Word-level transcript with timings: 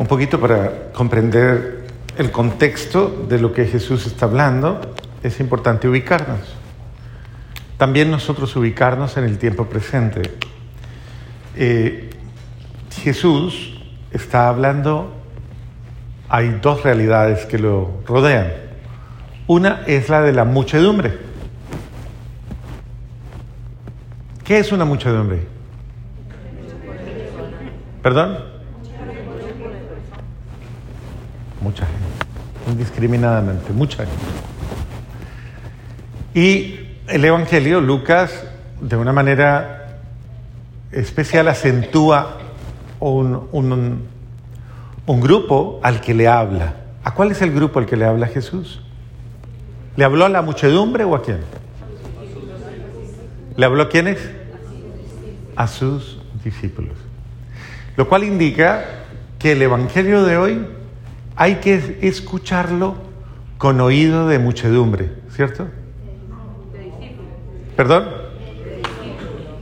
un 0.00 0.06
poquito 0.06 0.40
para 0.40 0.92
comprender 0.94 1.84
el 2.16 2.30
contexto 2.30 3.26
de 3.28 3.38
lo 3.38 3.52
que 3.52 3.66
Jesús 3.66 4.06
está 4.06 4.24
hablando, 4.24 4.80
es 5.22 5.38
importante 5.40 5.88
ubicarnos. 5.88 6.38
También 7.76 8.10
nosotros 8.10 8.56
ubicarnos 8.56 9.18
en 9.18 9.24
el 9.24 9.36
tiempo 9.36 9.66
presente. 9.66 10.22
Eh, 11.54 12.08
Jesús 13.02 13.78
está 14.10 14.48
hablando, 14.48 15.12
hay 16.30 16.58
dos 16.62 16.82
realidades 16.82 17.44
que 17.44 17.58
lo 17.58 18.00
rodean. 18.06 18.54
Una 19.48 19.82
es 19.86 20.08
la 20.08 20.22
de 20.22 20.32
la 20.32 20.46
muchedumbre. 20.46 21.18
¿Qué 24.44 24.60
es 24.60 24.72
una 24.72 24.86
muchedumbre? 24.86 25.46
¿Perdón? 28.02 28.59
Mucha 31.60 31.84
gente, 31.86 32.72
indiscriminadamente, 32.72 33.72
mucha 33.72 34.06
gente. 34.06 34.50
Y 36.34 36.80
el 37.08 37.24
Evangelio, 37.24 37.80
Lucas, 37.80 38.44
de 38.80 38.96
una 38.96 39.12
manera 39.12 39.98
especial 40.92 41.48
acentúa 41.48 42.38
un, 43.00 43.48
un, 45.06 45.20
grupo 45.20 45.80
al 45.82 46.00
que 46.00 46.14
le 46.14 46.28
habla. 46.28 46.74
¿A 47.02 47.14
cuál 47.14 47.32
es 47.32 47.42
el 47.42 47.52
grupo 47.52 47.78
al 47.78 47.86
que 47.86 47.96
le 47.96 48.04
habla 48.04 48.26
Jesús? 48.26 48.80
¿Le 49.96 50.04
habló 50.04 50.24
a 50.24 50.28
la 50.28 50.42
muchedumbre 50.42 51.04
o 51.04 51.14
a 51.14 51.22
quién? 51.22 51.40
¿Le 53.56 53.66
habló 53.66 53.82
a 53.82 53.88
quiénes? 53.88 54.18
A 55.56 55.66
sus 55.66 56.20
discípulos. 56.44 56.94
Lo 57.96 58.08
cual 58.08 58.24
indica 58.24 58.84
que 59.38 59.52
el 59.52 59.62
Evangelio 59.62 60.22
de 60.24 60.36
hoy 60.36 60.66
hay 61.40 61.54
que 61.54 61.96
escucharlo 62.02 62.96
con 63.56 63.80
oído 63.80 64.28
de 64.28 64.38
muchedumbre, 64.38 65.10
¿cierto? 65.34 65.68
¿Perdón? 67.78 68.10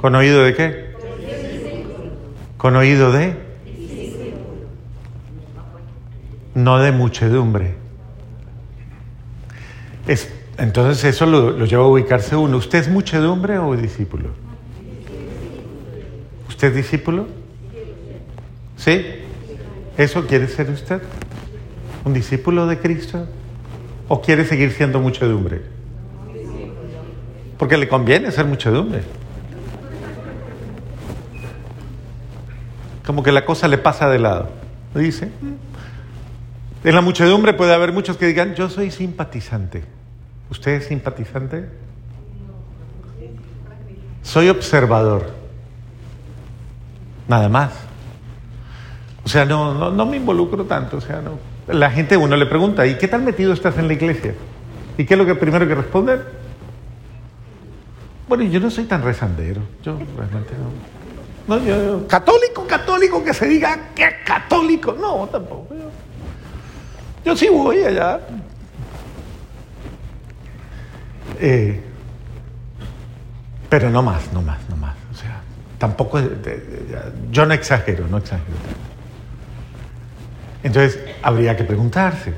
¿Con 0.00 0.16
oído 0.16 0.42
de 0.42 0.54
qué? 0.54 0.94
Con 2.56 2.74
oído 2.74 3.12
de... 3.12 3.36
No 6.56 6.80
de 6.80 6.90
muchedumbre. 6.90 7.76
Es, 10.08 10.32
entonces 10.56 11.04
eso 11.04 11.26
lo, 11.26 11.52
lo 11.52 11.64
lleva 11.64 11.84
a 11.84 11.86
ubicarse 11.86 12.34
uno. 12.34 12.56
¿Usted 12.56 12.80
es 12.80 12.88
muchedumbre 12.88 13.56
o 13.60 13.76
discípulo? 13.76 14.30
¿Usted 16.48 16.70
es 16.70 16.74
discípulo? 16.74 17.28
¿Sí? 18.76 19.00
¿Eso 19.96 20.26
quiere 20.26 20.48
ser 20.48 20.70
usted? 20.70 21.00
¿Un 22.08 22.14
discípulo 22.14 22.66
de 22.66 22.78
Cristo? 22.78 23.26
¿O 24.08 24.22
quiere 24.22 24.46
seguir 24.46 24.72
siendo 24.72 24.98
muchedumbre? 24.98 25.60
Porque 27.58 27.76
le 27.76 27.86
conviene 27.86 28.32
ser 28.32 28.46
muchedumbre. 28.46 29.02
Como 33.04 33.22
que 33.22 33.30
la 33.30 33.44
cosa 33.44 33.68
le 33.68 33.76
pasa 33.76 34.08
de 34.08 34.18
lado. 34.20 34.48
Dice. 34.94 35.30
En 36.82 36.94
la 36.94 37.02
muchedumbre 37.02 37.52
puede 37.52 37.74
haber 37.74 37.92
muchos 37.92 38.16
que 38.16 38.24
digan, 38.24 38.54
yo 38.54 38.70
soy 38.70 38.90
simpatizante. 38.90 39.84
¿Usted 40.50 40.76
es 40.80 40.86
simpatizante? 40.86 41.68
Soy 44.22 44.48
observador. 44.48 45.30
Nada 47.28 47.50
más. 47.50 47.87
O 49.28 49.30
sea, 49.30 49.44
no, 49.44 49.74
no, 49.74 49.90
no, 49.90 50.06
me 50.06 50.16
involucro 50.16 50.64
tanto. 50.64 50.96
O 50.96 51.00
sea, 51.02 51.20
no. 51.20 51.38
La 51.66 51.90
gente, 51.90 52.16
uno 52.16 52.34
le 52.34 52.46
pregunta, 52.46 52.86
¿y 52.86 52.96
qué 52.96 53.08
tan 53.08 53.26
metido 53.26 53.52
estás 53.52 53.76
en 53.76 53.86
la 53.86 53.92
iglesia? 53.92 54.34
¿Y 54.96 55.04
qué 55.04 55.12
es 55.12 55.18
lo 55.18 55.26
que 55.26 55.34
primero 55.34 55.68
que 55.68 55.74
responden? 55.74 56.22
Bueno, 58.26 58.44
yo 58.44 58.58
no 58.58 58.70
soy 58.70 58.84
tan 58.84 59.02
rezandero. 59.02 59.60
Yo 59.82 59.98
realmente 60.16 60.54
no. 61.46 61.58
yo, 61.58 62.06
católico, 62.08 62.66
católico, 62.66 63.22
que 63.22 63.34
se 63.34 63.46
diga 63.46 63.90
que 63.94 64.08
católico. 64.24 64.96
No, 64.98 65.28
tampoco. 65.30 65.74
Yo, 65.74 65.90
yo 67.26 67.36
sí 67.36 67.50
voy 67.50 67.82
allá. 67.82 68.20
Eh, 71.38 71.82
pero 73.68 73.90
no 73.90 74.02
más, 74.02 74.32
no 74.32 74.40
más, 74.40 74.66
no 74.70 74.76
más. 74.76 74.96
O 75.12 75.14
sea, 75.14 75.42
tampoco. 75.76 76.18
Yo 77.30 77.44
no 77.44 77.52
exagero, 77.52 78.08
no 78.08 78.16
exagero. 78.16 78.87
Entonces, 80.68 81.00
habría 81.22 81.56
que 81.56 81.64
preguntarse. 81.64 82.34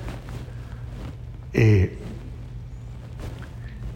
Eh, 1.52 1.98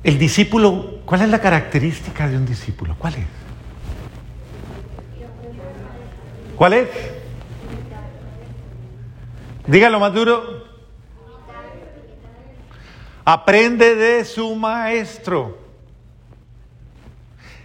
el 0.03 0.19
discípulo, 0.19 1.03
¿cuál 1.05 1.23
es 1.23 1.29
la 1.29 1.41
característica 1.41 2.27
de 2.27 2.37
un 2.37 2.45
discípulo? 2.45 2.97
¿Cuál 2.99 3.15
es? 3.15 3.27
¿Cuál 6.57 6.73
es? 6.73 6.89
Dígalo 9.69 10.01
más 10.01 10.13
duro. 10.13 10.65
Aprende 13.25 13.95
de 13.95 14.25
su 14.25 14.57
maestro. 14.57 15.59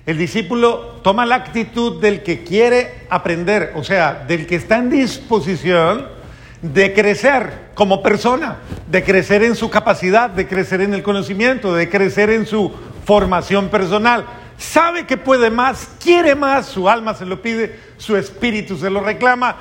El 0.06 0.20
discípulo 0.20 1.00
toma 1.02 1.26
la 1.26 1.38
actitud 1.38 2.00
del 2.00 2.22
que 2.22 2.44
quiere 2.44 3.08
aprender, 3.10 3.72
o 3.76 3.84
sea, 3.84 4.24
del 4.28 4.46
que 4.46 4.58
está 4.58 4.78
en 4.78 4.92
disposición 4.92 6.19
de 6.62 6.94
crecer 6.94 7.70
como 7.74 8.04
persona, 8.04 8.58
de 8.88 9.04
crecer 9.04 9.44
en 9.44 9.56
su 9.56 9.70
capacidad, 9.70 10.30
de 10.30 10.48
crecer 10.48 10.82
en 10.82 10.94
el 10.94 11.04
conocimiento, 11.04 11.74
de 11.74 11.90
crecer 11.90 12.30
en 12.30 12.46
su 12.46 12.72
formación 13.06 13.70
personal. 13.70 14.26
Sabe 14.58 15.06
que 15.06 15.16
puede 15.16 15.50
más, 15.50 15.90
quiere 16.04 16.36
más, 16.36 16.66
su 16.66 16.90
alma 16.90 17.14
se 17.14 17.26
lo 17.26 17.42
pide, 17.42 17.80
su 17.98 18.18
espíritu 18.18 18.78
se 18.78 18.90
lo 18.90 19.00
reclama, 19.02 19.56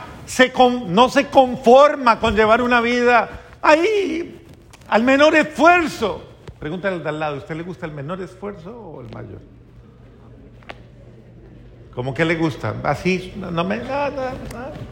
no 0.88 1.08
se 1.08 1.26
conforma 1.28 2.18
con 2.18 2.34
llevar 2.34 2.62
una 2.62 2.80
vida 2.80 3.42
ahí 3.62 4.44
al 4.88 5.04
menor 5.04 5.36
esfuerzo. 5.36 6.24
Pregúntale 6.58 6.96
al 6.96 7.02
de 7.04 7.08
al 7.08 7.20
lado, 7.20 7.36
¿usted 7.36 7.54
le 7.54 7.62
gusta 7.62 7.86
el 7.86 7.92
menor 7.92 8.20
esfuerzo 8.20 8.76
o 8.76 9.00
el 9.00 9.08
mayor? 9.10 9.57
¿Cómo 11.98 12.14
que 12.14 12.24
le 12.24 12.36
gusta? 12.36 12.76
Así, 12.84 13.34
no, 13.36 13.64
me, 13.64 13.78
no, 13.78 13.84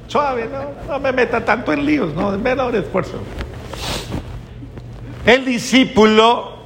suave, 0.08 0.50
no, 0.88 0.98
me 0.98 1.12
meta 1.12 1.44
tanto 1.44 1.72
en 1.72 1.86
líos, 1.86 2.12
no, 2.16 2.36
menor 2.36 2.74
esfuerzo. 2.74 3.20
El 5.24 5.44
discípulo, 5.44 6.64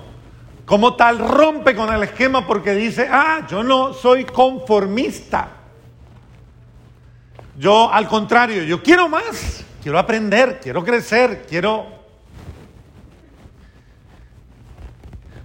como 0.65 0.97
tal, 0.97 1.19
rompe 1.19 1.77
con 1.77 1.93
el 1.93 2.05
esquema 2.05 2.47
porque 2.47 2.75
dice, 2.75 3.07
ah, 3.13 3.47
yo 3.51 3.63
no 3.63 3.93
soy 3.93 4.25
conformista. 4.25 5.51
Yo, 7.59 7.93
al 7.93 8.09
contrario, 8.09 8.63
yo 8.63 8.83
quiero 8.83 9.11
más, 9.11 9.63
quiero 9.83 9.99
aprender, 9.99 10.59
quiero 10.63 10.83
crecer, 10.83 11.45
quiero... 11.47 11.85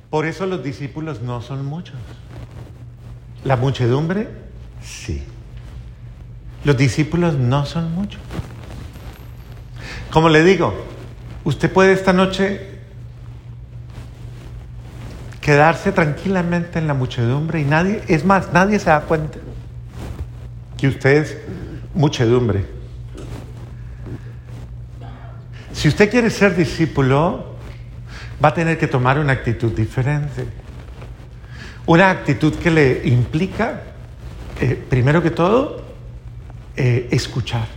Por 0.09 0.25
eso 0.25 0.45
los 0.45 0.63
discípulos 0.63 1.21
no 1.21 1.41
son 1.41 1.65
muchos. 1.65 1.97
La 3.43 3.57
muchedumbre 3.57 4.44
Sí. 4.85 5.23
Los 6.63 6.77
discípulos 6.77 7.35
no 7.35 7.65
son 7.65 7.91
muchos. 7.93 8.21
Como 10.11 10.29
le 10.29 10.43
digo, 10.43 10.73
usted 11.43 11.71
puede 11.71 11.93
esta 11.93 12.13
noche 12.13 12.75
quedarse 15.41 15.91
tranquilamente 15.91 16.79
en 16.79 16.87
la 16.87 16.93
muchedumbre 16.93 17.59
y 17.59 17.65
nadie, 17.65 18.01
es 18.07 18.25
más, 18.25 18.51
nadie 18.53 18.79
se 18.79 18.89
da 18.89 19.01
cuenta 19.01 19.37
que 20.77 20.87
usted 20.87 21.23
es 21.23 21.37
muchedumbre. 21.93 22.65
Si 25.71 25.87
usted 25.87 26.09
quiere 26.09 26.29
ser 26.29 26.55
discípulo, 26.55 27.57
va 28.43 28.49
a 28.49 28.53
tener 28.53 28.77
que 28.77 28.87
tomar 28.87 29.19
una 29.19 29.33
actitud 29.33 29.71
diferente. 29.71 30.47
Una 31.85 32.09
actitud 32.09 32.55
que 32.55 32.71
le 32.71 33.01
implica 33.07 33.81
eh, 34.61 34.81
primero 34.89 35.21
que 35.21 35.31
todo, 35.31 35.81
eh, 36.77 37.07
escuchar. 37.11 37.67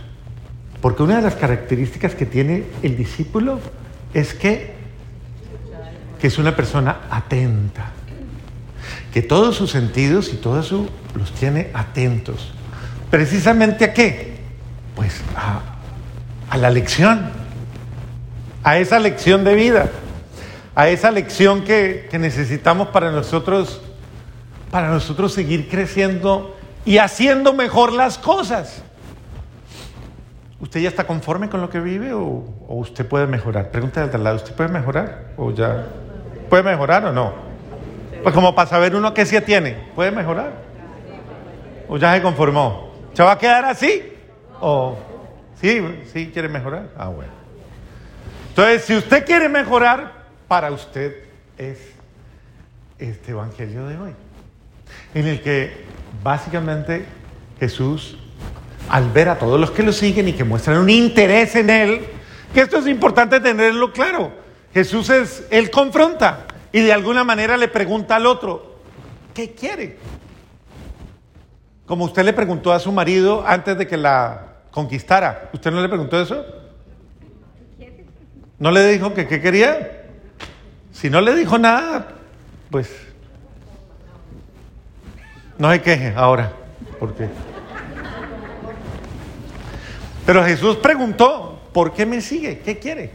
Porque 0.81 1.03
una 1.03 1.17
de 1.17 1.21
las 1.21 1.35
características 1.35 2.15
que 2.15 2.25
tiene 2.25 2.65
el 2.83 2.95
discípulo 2.95 3.59
es 4.13 4.33
que, 4.33 4.73
que 6.19 6.27
es 6.27 6.37
una 6.37 6.55
persona 6.55 7.01
atenta. 7.09 7.91
Que 9.13 9.21
todos 9.21 9.55
sus 9.55 9.71
sentidos 9.71 10.31
y 10.33 10.37
todo 10.37 10.59
eso 10.59 10.87
los 11.15 11.31
tiene 11.33 11.69
atentos. 11.73 12.51
¿Precisamente 13.09 13.85
a 13.85 13.93
qué? 13.93 14.37
Pues 14.95 15.21
a, 15.35 15.61
a 16.49 16.57
la 16.57 16.69
lección. 16.69 17.29
A 18.63 18.77
esa 18.77 18.99
lección 18.99 19.43
de 19.43 19.55
vida. 19.55 19.89
A 20.75 20.87
esa 20.89 21.11
lección 21.11 21.63
que, 21.63 22.07
que 22.09 22.19
necesitamos 22.19 22.89
para 22.89 23.11
nosotros, 23.11 23.81
para 24.71 24.89
nosotros 24.89 25.33
seguir 25.33 25.67
creciendo 25.67 26.55
y 26.89 26.97
haciendo 26.97 27.53
mejor 27.53 27.93
las 27.93 28.17
cosas. 28.17 28.81
¿Usted 30.59 30.79
ya 30.79 30.89
está 30.89 31.05
conforme 31.05 31.47
con 31.47 31.61
lo 31.61 31.69
que 31.69 31.79
vive 31.79 32.13
o, 32.13 32.43
usted 32.67 33.05
puede 33.05 33.27
mejorar? 33.27 33.69
Pregúntale 33.69 34.11
al 34.11 34.23
lado, 34.23 34.37
¿usted 34.37 34.55
puede 34.55 34.69
mejorar 34.69 35.25
o 35.37 35.51
ya? 35.51 35.85
¿Puede 36.49 36.63
mejorar 36.63 37.05
o 37.05 37.11
no? 37.13 37.31
Pues 38.23 38.33
como 38.33 38.55
para 38.55 38.67
saber 38.67 38.95
uno 38.95 39.13
qué 39.13 39.27
sí 39.27 39.39
tiene, 39.41 39.77
¿puede 39.93 40.09
mejorar? 40.09 40.51
¿O 41.87 41.97
ya 41.97 42.15
se 42.15 42.23
conformó? 42.23 42.91
¿Se 43.13 43.21
va 43.21 43.33
a 43.33 43.37
quedar 43.37 43.65
así? 43.65 44.11
¿O 44.59 44.97
sí, 45.61 45.79
sí 46.11 46.31
quiere 46.33 46.49
mejorar? 46.49 46.89
Ah, 46.97 47.09
bueno. 47.09 47.31
Entonces, 48.49 48.85
si 48.85 48.95
usted 48.95 49.27
quiere 49.27 49.47
mejorar, 49.47 50.25
para 50.47 50.71
usted 50.71 51.23
es 51.55 51.77
este 52.97 53.29
Evangelio 53.29 53.85
de 53.85 53.95
hoy, 53.95 54.15
en 55.13 55.27
el 55.27 55.39
que 55.43 55.88
básicamente 56.23 57.05
Jesús, 57.59 58.17
al 58.89 59.09
ver 59.11 59.29
a 59.29 59.37
todos 59.37 59.59
los 59.59 59.71
que 59.71 59.83
lo 59.83 59.91
siguen 59.91 60.27
y 60.27 60.33
que 60.33 60.43
muestran 60.43 60.77
un 60.77 60.89
interés 60.89 61.55
en 61.55 61.69
Él, 61.69 62.05
que 62.53 62.61
esto 62.61 62.77
es 62.77 62.87
importante 62.87 63.39
tenerlo 63.39 63.91
claro, 63.91 64.31
Jesús 64.73 65.09
es, 65.09 65.45
Él 65.51 65.69
confronta 65.69 66.45
y 66.71 66.81
de 66.81 66.93
alguna 66.93 67.23
manera 67.23 67.57
le 67.57 67.67
pregunta 67.67 68.15
al 68.15 68.25
otro, 68.25 68.75
¿qué 69.33 69.51
quiere? 69.51 69.97
Como 71.85 72.05
usted 72.05 72.23
le 72.23 72.33
preguntó 72.33 72.71
a 72.71 72.79
su 72.79 72.91
marido 72.91 73.43
antes 73.45 73.77
de 73.77 73.87
que 73.87 73.97
la 73.97 74.57
conquistara, 74.71 75.49
¿usted 75.53 75.71
no 75.71 75.81
le 75.81 75.89
preguntó 75.89 76.21
eso? 76.21 76.45
¿No 78.59 78.71
le 78.71 78.87
dijo 78.87 79.13
que 79.13 79.27
qué 79.27 79.41
quería? 79.41 80.05
Si 80.91 81.09
no 81.09 81.21
le 81.21 81.33
dijo 81.33 81.57
nada, 81.57 82.09
pues 82.69 82.89
no 85.59 85.71
se 85.71 85.81
queje 85.81 86.13
ahora, 86.15 86.53
porque. 86.99 87.27
Pero 90.25 90.43
Jesús 90.43 90.77
preguntó, 90.77 91.61
¿por 91.73 91.93
qué 91.93 92.05
me 92.05 92.21
sigue? 92.21 92.59
¿Qué 92.59 92.79
quiere? 92.79 93.11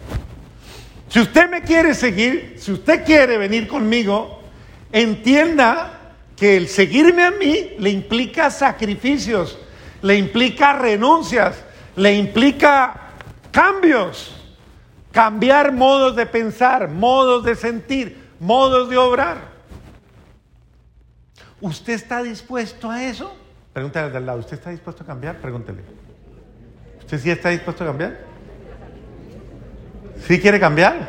Si 1.08 1.20
usted 1.20 1.48
me 1.48 1.62
quiere 1.62 1.94
seguir, 1.94 2.56
si 2.58 2.72
usted 2.72 3.04
quiere 3.04 3.38
venir 3.38 3.66
conmigo, 3.66 4.42
entienda 4.92 6.00
que 6.36 6.56
el 6.56 6.68
seguirme 6.68 7.24
a 7.24 7.30
mí 7.30 7.70
le 7.78 7.90
implica 7.90 8.50
sacrificios, 8.50 9.58
le 10.02 10.16
implica 10.16 10.74
renuncias, 10.74 11.56
le 11.96 12.14
implica 12.14 13.10
cambios, 13.52 14.34
cambiar 15.12 15.72
modos 15.72 16.14
de 16.14 16.26
pensar, 16.26 16.88
modos 16.88 17.44
de 17.44 17.54
sentir, 17.54 18.18
modos 18.38 18.90
de 18.90 18.98
obrar. 18.98 19.53
¿Usted 21.64 21.94
está 21.94 22.22
dispuesto 22.22 22.90
a 22.90 23.02
eso? 23.04 23.34
Pregúntale 23.72 24.14
al 24.14 24.26
lado, 24.26 24.40
¿usted 24.40 24.58
está 24.58 24.68
dispuesto 24.68 25.02
a 25.02 25.06
cambiar? 25.06 25.40
Pregúntele. 25.40 25.80
¿Usted 26.98 27.18
sí 27.18 27.30
está 27.30 27.48
dispuesto 27.48 27.84
a 27.84 27.86
cambiar? 27.86 28.20
¿Sí 30.28 30.38
quiere 30.38 30.60
cambiar? 30.60 31.08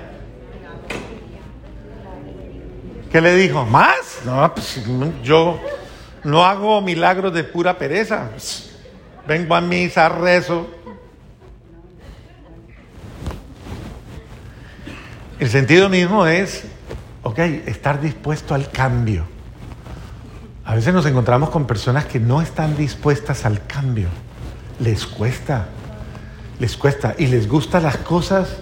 ¿Qué 3.12 3.20
le 3.20 3.36
dijo? 3.36 3.66
¿Más? 3.66 4.22
No, 4.26 4.56
pues 4.56 4.82
yo 5.22 5.60
no 6.24 6.46
hago 6.46 6.80
milagros 6.80 7.34
de 7.34 7.44
pura 7.44 7.78
pereza. 7.78 8.30
Vengo 9.28 9.56
a 9.56 9.60
misa, 9.60 10.08
rezo. 10.08 10.70
El 15.38 15.50
sentido 15.50 15.90
mismo 15.90 16.26
es, 16.26 16.64
ok, 17.24 17.40
estar 17.40 18.00
dispuesto 18.00 18.56
al 18.56 18.72
cambio. 18.72 19.35
A 20.66 20.74
veces 20.74 20.94
nos 20.94 21.06
encontramos 21.06 21.52
con 21.52 21.68
personas 21.68 22.06
que 22.06 22.20
no 22.20 22.42
están 22.42 22.76
dispuestas 22.76 23.46
al 23.46 23.66
cambio. 23.68 24.08
Les 24.80 25.06
cuesta, 25.06 25.68
les 26.60 26.76
cuesta 26.76 27.14
y 27.18 27.28
les 27.28 27.48
gustan 27.48 27.84
las 27.84 27.98
cosas 27.98 28.58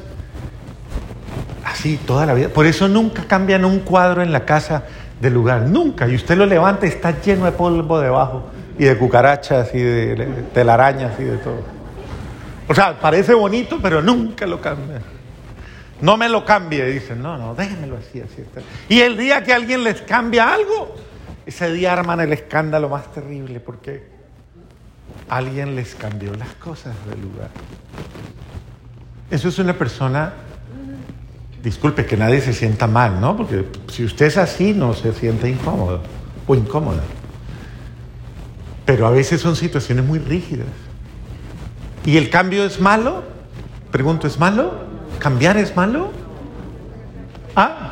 así 1.65 1.97
toda 1.97 2.25
la 2.25 2.33
vida. 2.33 2.49
Por 2.49 2.65
eso 2.65 2.87
nunca 2.89 3.23
cambian 3.25 3.63
un 3.63 3.79
cuadro 3.79 4.21
en 4.21 4.31
la 4.31 4.45
casa 4.45 4.83
del 5.21 5.33
lugar, 5.33 5.61
nunca. 5.61 6.07
Y 6.07 6.15
usted 6.15 6.37
lo 6.37 6.45
levanta 6.45 6.85
y 6.85 6.89
está 6.89 7.21
lleno 7.21 7.45
de 7.45 7.53
polvo 7.53 7.99
debajo 7.99 8.43
y 8.77 8.83
de 8.83 8.97
cucarachas 8.97 9.73
y 9.73 9.79
de 9.79 10.27
telarañas 10.53 11.17
y 11.19 11.23
de 11.23 11.37
todo. 11.37 11.61
O 12.67 12.75
sea, 12.75 12.99
parece 12.99 13.33
bonito, 13.33 13.79
pero 13.81 14.01
nunca 14.01 14.45
lo 14.45 14.59
cambia. 14.59 15.01
No 16.01 16.17
me 16.17 16.27
lo 16.27 16.43
cambie, 16.43 16.85
dicen. 16.85 17.21
No, 17.21 17.37
no, 17.37 17.55
déjenmelo 17.55 17.97
así, 17.97 18.19
así 18.19 18.41
está. 18.41 18.61
Y 18.89 18.99
el 18.99 19.15
día 19.15 19.43
que 19.43 19.53
alguien 19.53 19.83
les 19.83 20.01
cambia 20.01 20.53
algo, 20.53 20.95
ese 21.45 21.71
día 21.71 21.93
arman 21.93 22.19
el 22.21 22.33
escándalo 22.33 22.89
más 22.89 23.11
terrible 23.11 23.59
porque 23.59 24.03
alguien 25.29 25.75
les 25.75 25.95
cambió 25.95 26.33
las 26.35 26.53
cosas 26.55 26.95
del 27.09 27.21
lugar. 27.21 27.49
Eso 29.29 29.49
es 29.49 29.59
una 29.59 29.77
persona, 29.77 30.33
disculpe 31.61 32.05
que 32.05 32.15
nadie 32.15 32.39
se 32.41 32.53
sienta 32.53 32.87
mal, 32.87 33.19
¿no? 33.19 33.35
Porque 33.35 33.65
si 33.91 34.05
usted 34.05 34.27
es 34.27 34.37
así 34.37 34.73
no 34.73 34.93
se 34.93 35.13
siente 35.13 35.49
incómodo 35.49 36.01
o 36.47 36.55
incómoda. 36.55 37.03
Pero 38.85 39.07
a 39.07 39.11
veces 39.11 39.41
son 39.41 39.55
situaciones 39.55 40.05
muy 40.05 40.19
rígidas. 40.19 40.67
¿Y 42.05 42.17
el 42.17 42.29
cambio 42.29 42.65
es 42.65 42.79
malo? 42.79 43.23
Pregunto, 43.91 44.27
¿es 44.27 44.39
malo? 44.39 44.73
¿Cambiar 45.19 45.57
es 45.57 45.75
malo? 45.75 46.11
¿Ah? 47.55 47.82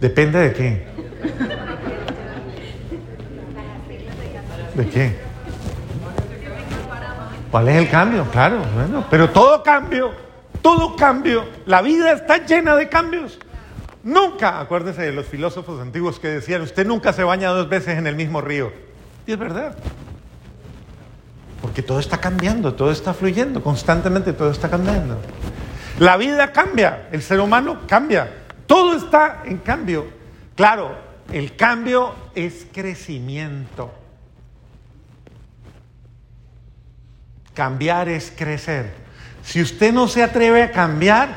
Depende 0.00 0.38
de 0.38 0.52
qué. 0.52 0.86
¿De 4.74 4.88
qué? 4.88 5.16
¿Cuál 7.50 7.68
es 7.68 7.76
el 7.76 7.88
cambio? 7.88 8.24
Claro, 8.32 8.62
bueno, 8.74 9.06
pero 9.08 9.30
todo 9.30 9.62
cambio, 9.62 10.10
todo 10.60 10.96
cambio, 10.96 11.44
la 11.66 11.82
vida 11.82 12.12
está 12.12 12.44
llena 12.44 12.74
de 12.74 12.88
cambios. 12.88 13.38
Nunca, 14.02 14.60
acuérdese 14.60 15.02
de 15.02 15.12
los 15.12 15.26
filósofos 15.26 15.80
antiguos 15.80 16.18
que 16.18 16.28
decían, 16.28 16.62
usted 16.62 16.86
nunca 16.86 17.12
se 17.12 17.22
baña 17.22 17.50
dos 17.50 17.68
veces 17.68 17.96
en 17.96 18.06
el 18.06 18.16
mismo 18.16 18.40
río. 18.40 18.72
Y 19.26 19.32
es 19.32 19.38
verdad. 19.38 19.76
Porque 21.62 21.82
todo 21.82 22.00
está 22.00 22.18
cambiando, 22.18 22.74
todo 22.74 22.90
está 22.90 23.14
fluyendo, 23.14 23.62
constantemente 23.62 24.32
todo 24.32 24.50
está 24.50 24.68
cambiando. 24.68 25.16
La 25.98 26.16
vida 26.16 26.52
cambia, 26.52 27.08
el 27.12 27.22
ser 27.22 27.40
humano 27.40 27.82
cambia, 27.86 28.43
todo 28.74 28.96
está 28.96 29.42
en 29.44 29.58
cambio. 29.58 30.04
Claro, 30.56 30.98
el 31.32 31.54
cambio 31.54 32.12
es 32.34 32.66
crecimiento. 32.72 33.94
Cambiar 37.54 38.08
es 38.08 38.32
crecer. 38.36 38.90
Si 39.44 39.62
usted 39.62 39.92
no 39.92 40.08
se 40.08 40.24
atreve 40.24 40.64
a 40.64 40.72
cambiar, 40.72 41.28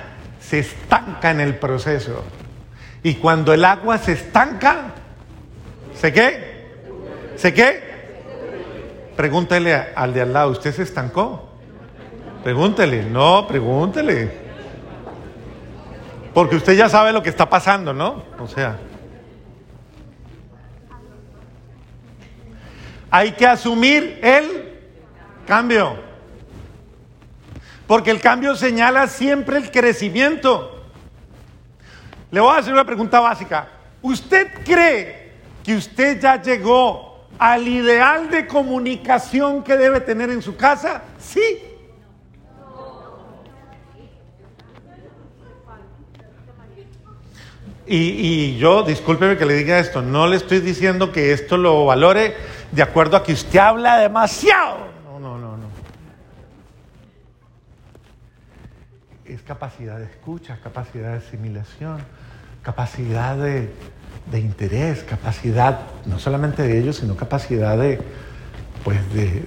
se 0.42 0.58
estanca 0.58 1.30
en 1.30 1.40
el 1.40 1.54
proceso. 1.58 2.24
Y 3.04 3.14
cuando 3.14 3.54
el 3.54 3.66
agua 3.66 4.00
se 4.00 4.14
estanca, 4.14 4.96
¿se 5.94 6.12
qué? 6.12 6.72
¿Se 7.36 7.54
qué? 7.54 7.84
Pregúntele 9.16 9.76
al 9.76 10.12
de 10.12 10.24
al 10.24 10.34
lado, 10.34 10.50
¿usted 10.50 10.74
se 10.74 10.82
estancó? 10.82 11.52
Pregúntele, 12.44 13.04
no, 13.04 13.46
pregúntele. 13.48 14.47
Porque 16.38 16.56
usted 16.56 16.74
ya 16.74 16.88
sabe 16.88 17.12
lo 17.12 17.24
que 17.24 17.30
está 17.30 17.50
pasando, 17.50 17.96
¿no? 17.96 18.22
O 18.38 18.48
sea. 18.48 18.78
Hay 23.10 23.32
que 23.32 23.48
asumir 23.48 24.20
el 24.22 24.78
cambio. 25.48 25.98
Porque 27.88 28.12
el 28.12 28.22
cambio 28.22 28.56
señala 28.56 29.08
siempre 29.08 29.58
el 29.58 29.72
crecimiento. 29.72 30.86
Le 32.30 32.40
voy 32.40 32.56
a 32.56 32.60
hacer 32.60 32.72
una 32.72 32.86
pregunta 32.86 33.20
básica. 33.20 33.70
¿Usted 34.04 34.64
cree 34.64 35.32
que 35.64 35.76
usted 35.76 36.22
ya 36.22 36.40
llegó 36.40 37.26
al 37.40 37.68
ideal 37.68 38.30
de 38.30 38.46
comunicación 38.46 39.64
que 39.64 39.76
debe 39.76 40.02
tener 40.02 40.30
en 40.30 40.44
su 40.44 40.56
casa? 40.56 41.02
Sí. 41.18 41.67
Y, 47.90 48.58
yo, 48.58 48.84
discúlpeme 48.84 49.38
que 49.38 49.46
le 49.46 49.54
diga 49.54 49.80
esto, 49.80 50.02
no 50.02 50.28
le 50.28 50.36
estoy 50.36 50.60
diciendo 50.60 51.12
que 51.12 51.32
esto 51.32 51.58
lo 51.58 51.86
valore 51.86 52.36
de 52.72 52.82
acuerdo 52.82 53.16
a 53.16 53.24
que 53.24 53.34
usted 53.34 53.60
habla 53.60 53.98
demasiado. 53.98 54.88
No, 55.06 55.20
no, 55.20 55.38
no, 55.38 55.58
no. 55.58 55.68
Es 59.26 59.42
capacidad 59.42 59.98
de 59.98 60.06
escucha, 60.06 60.60
capacidad 60.62 61.12
de 61.12 61.18
asimilación, 61.18 62.00
capacidad 62.62 63.38
de, 63.38 63.72
de 64.32 64.40
interés, 64.40 65.04
capacidad 65.04 65.80
no 66.06 66.20
solamente 66.20 66.64
de 66.64 66.80
ellos, 66.80 66.98
sino 66.98 67.16
capacidad 67.16 67.78
de, 67.78 68.00
pues 68.84 69.00
de, 69.14 69.44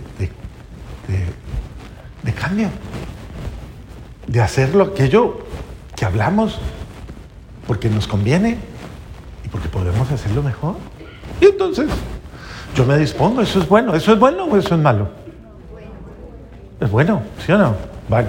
de, 2.22 2.32
cambio, 2.32 2.68
de 4.26 4.40
hacer 4.40 4.74
lo 4.74 4.84
aquello 4.84 5.46
que 5.96 6.04
hablamos 6.04 6.58
porque 7.70 7.88
nos 7.88 8.08
conviene 8.08 8.58
y 9.44 9.48
porque 9.48 9.68
podemos 9.68 10.10
hacerlo 10.10 10.42
mejor. 10.42 10.74
Y 11.40 11.44
entonces 11.44 11.88
yo 12.74 12.84
me 12.84 12.98
dispongo, 12.98 13.42
eso 13.42 13.60
es 13.60 13.68
bueno, 13.68 13.94
eso 13.94 14.12
es 14.12 14.18
bueno 14.18 14.42
o 14.46 14.56
eso 14.56 14.74
es 14.74 14.80
malo. 14.80 15.08
Es 16.80 16.90
bueno, 16.90 17.22
¿sí 17.46 17.52
o 17.52 17.58
no? 17.58 17.76
Vale. 18.08 18.26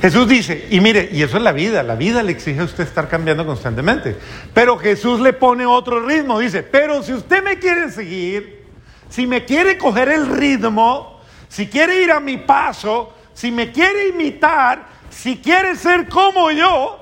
Jesús 0.00 0.26
dice, 0.26 0.66
y 0.70 0.80
mire, 0.80 1.10
y 1.12 1.22
eso 1.22 1.36
es 1.36 1.42
la 1.42 1.52
vida, 1.52 1.82
la 1.82 1.94
vida 1.94 2.22
le 2.22 2.32
exige 2.32 2.60
a 2.60 2.64
usted 2.64 2.84
estar 2.84 3.06
cambiando 3.06 3.44
constantemente. 3.44 4.16
Pero 4.54 4.78
Jesús 4.78 5.20
le 5.20 5.34
pone 5.34 5.66
otro 5.66 6.06
ritmo, 6.06 6.38
dice, 6.38 6.62
pero 6.62 7.02
si 7.02 7.12
usted 7.12 7.44
me 7.44 7.58
quiere 7.58 7.90
seguir, 7.90 8.64
si 9.10 9.26
me 9.26 9.44
quiere 9.44 9.76
coger 9.76 10.08
el 10.08 10.26
ritmo, 10.26 11.20
si 11.50 11.66
quiere 11.66 12.02
ir 12.02 12.10
a 12.12 12.18
mi 12.18 12.38
paso, 12.38 13.12
si 13.34 13.50
me 13.50 13.72
quiere 13.72 14.08
imitar, 14.08 14.86
si 15.10 15.36
quiere 15.36 15.76
ser 15.76 16.08
como 16.08 16.50
yo, 16.50 16.97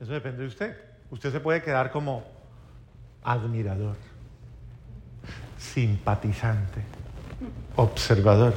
eso 0.00 0.12
depende 0.12 0.42
de 0.42 0.48
usted. 0.48 0.76
Usted 1.10 1.32
se 1.32 1.40
puede 1.40 1.62
quedar 1.62 1.90
como 1.90 2.24
admirador, 3.22 3.96
simpatizante 5.58 6.82
observador 7.76 8.54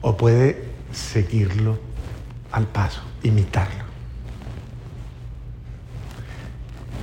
o 0.00 0.16
puede 0.16 0.64
seguirlo 0.92 1.78
al 2.52 2.66
paso, 2.66 3.02
imitarlo. 3.22 3.84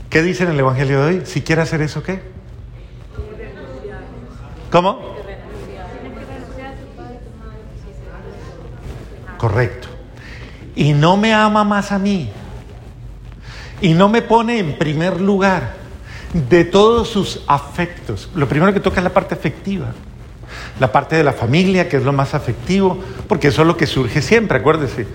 ¿Qué 0.09 0.21
dice 0.21 0.43
en 0.43 0.51
el 0.51 0.59
Evangelio 0.59 1.01
de 1.01 1.05
hoy? 1.05 1.25
Si 1.25 1.41
quiere 1.41 1.63
hacer 1.63 1.81
eso, 1.81 2.01
¿qué? 2.03 2.21
¿Cómo? 4.71 5.13
Correcto. 9.37 9.87
Y 10.75 10.93
no 10.93 11.17
me 11.17 11.33
ama 11.33 11.63
más 11.63 11.91
a 11.91 11.99
mí. 11.99 12.31
Y 13.83 13.93
no 13.93 14.07
me 14.07 14.21
pone 14.21 14.59
en 14.59 14.77
primer 14.77 15.19
lugar 15.19 15.73
de 16.49 16.63
todos 16.63 17.09
sus 17.09 17.41
afectos. 17.47 18.29
Lo 18.33 18.47
primero 18.47 18.73
que 18.73 18.79
toca 18.79 19.01
es 19.01 19.03
la 19.03 19.13
parte 19.13 19.35
afectiva. 19.35 19.87
La 20.79 20.89
parte 20.89 21.17
de 21.17 21.23
la 21.25 21.33
familia, 21.33 21.89
que 21.89 21.97
es 21.97 22.03
lo 22.03 22.13
más 22.13 22.33
afectivo, 22.33 22.97
porque 23.27 23.49
eso 23.49 23.63
es 23.63 23.67
lo 23.67 23.75
que 23.75 23.85
surge 23.85 24.21
siempre, 24.21 24.59
acuérdese. 24.59 25.05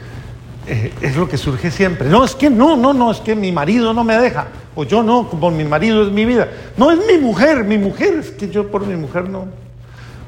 Eh, 0.66 0.92
es 1.00 1.16
lo 1.16 1.30
que 1.30 1.38
surge 1.38 1.70
siempre. 1.70 2.10
No, 2.10 2.22
es 2.26 2.34
que 2.34 2.50
no, 2.50 2.76
no, 2.76 2.92
no, 2.92 3.10
es 3.10 3.20
que 3.20 3.34
mi 3.34 3.52
marido 3.52 3.94
no 3.94 4.04
me 4.04 4.18
deja. 4.18 4.48
O 4.74 4.84
yo 4.84 5.02
no, 5.02 5.30
como 5.30 5.50
mi 5.50 5.64
marido 5.64 6.02
es 6.02 6.12
mi 6.12 6.26
vida. 6.26 6.48
No, 6.76 6.90
es 6.90 6.98
mi 7.06 7.16
mujer, 7.16 7.64
mi 7.64 7.78
mujer, 7.78 8.16
es 8.20 8.32
que 8.32 8.50
yo 8.50 8.70
por 8.70 8.86
mi 8.86 8.96
mujer 8.96 9.30
no. 9.30 9.46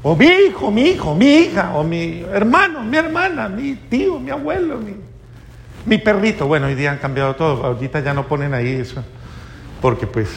O 0.02 0.16
mi 0.16 0.26
hijo, 0.26 0.70
mi 0.70 0.84
hijo, 0.84 1.14
mi 1.14 1.26
hija, 1.26 1.76
o 1.76 1.84
mi 1.84 2.24
hermano, 2.32 2.82
mi 2.84 2.96
hermana, 2.96 3.50
mi 3.50 3.74
tío, 3.74 4.18
mi 4.18 4.30
abuelo, 4.30 4.78
mi, 4.78 4.94
mi 5.86 5.98
perrito. 5.98 6.46
Bueno, 6.46 6.66
hoy 6.66 6.74
día 6.74 6.90
han 6.92 6.98
cambiado 6.98 7.36
todo. 7.36 7.64
Ahorita 7.64 8.00
ya 8.00 8.14
no 8.14 8.26
ponen 8.26 8.54
ahí 8.54 8.74
eso. 8.74 9.02
Porque 9.80 10.06
pues 10.06 10.28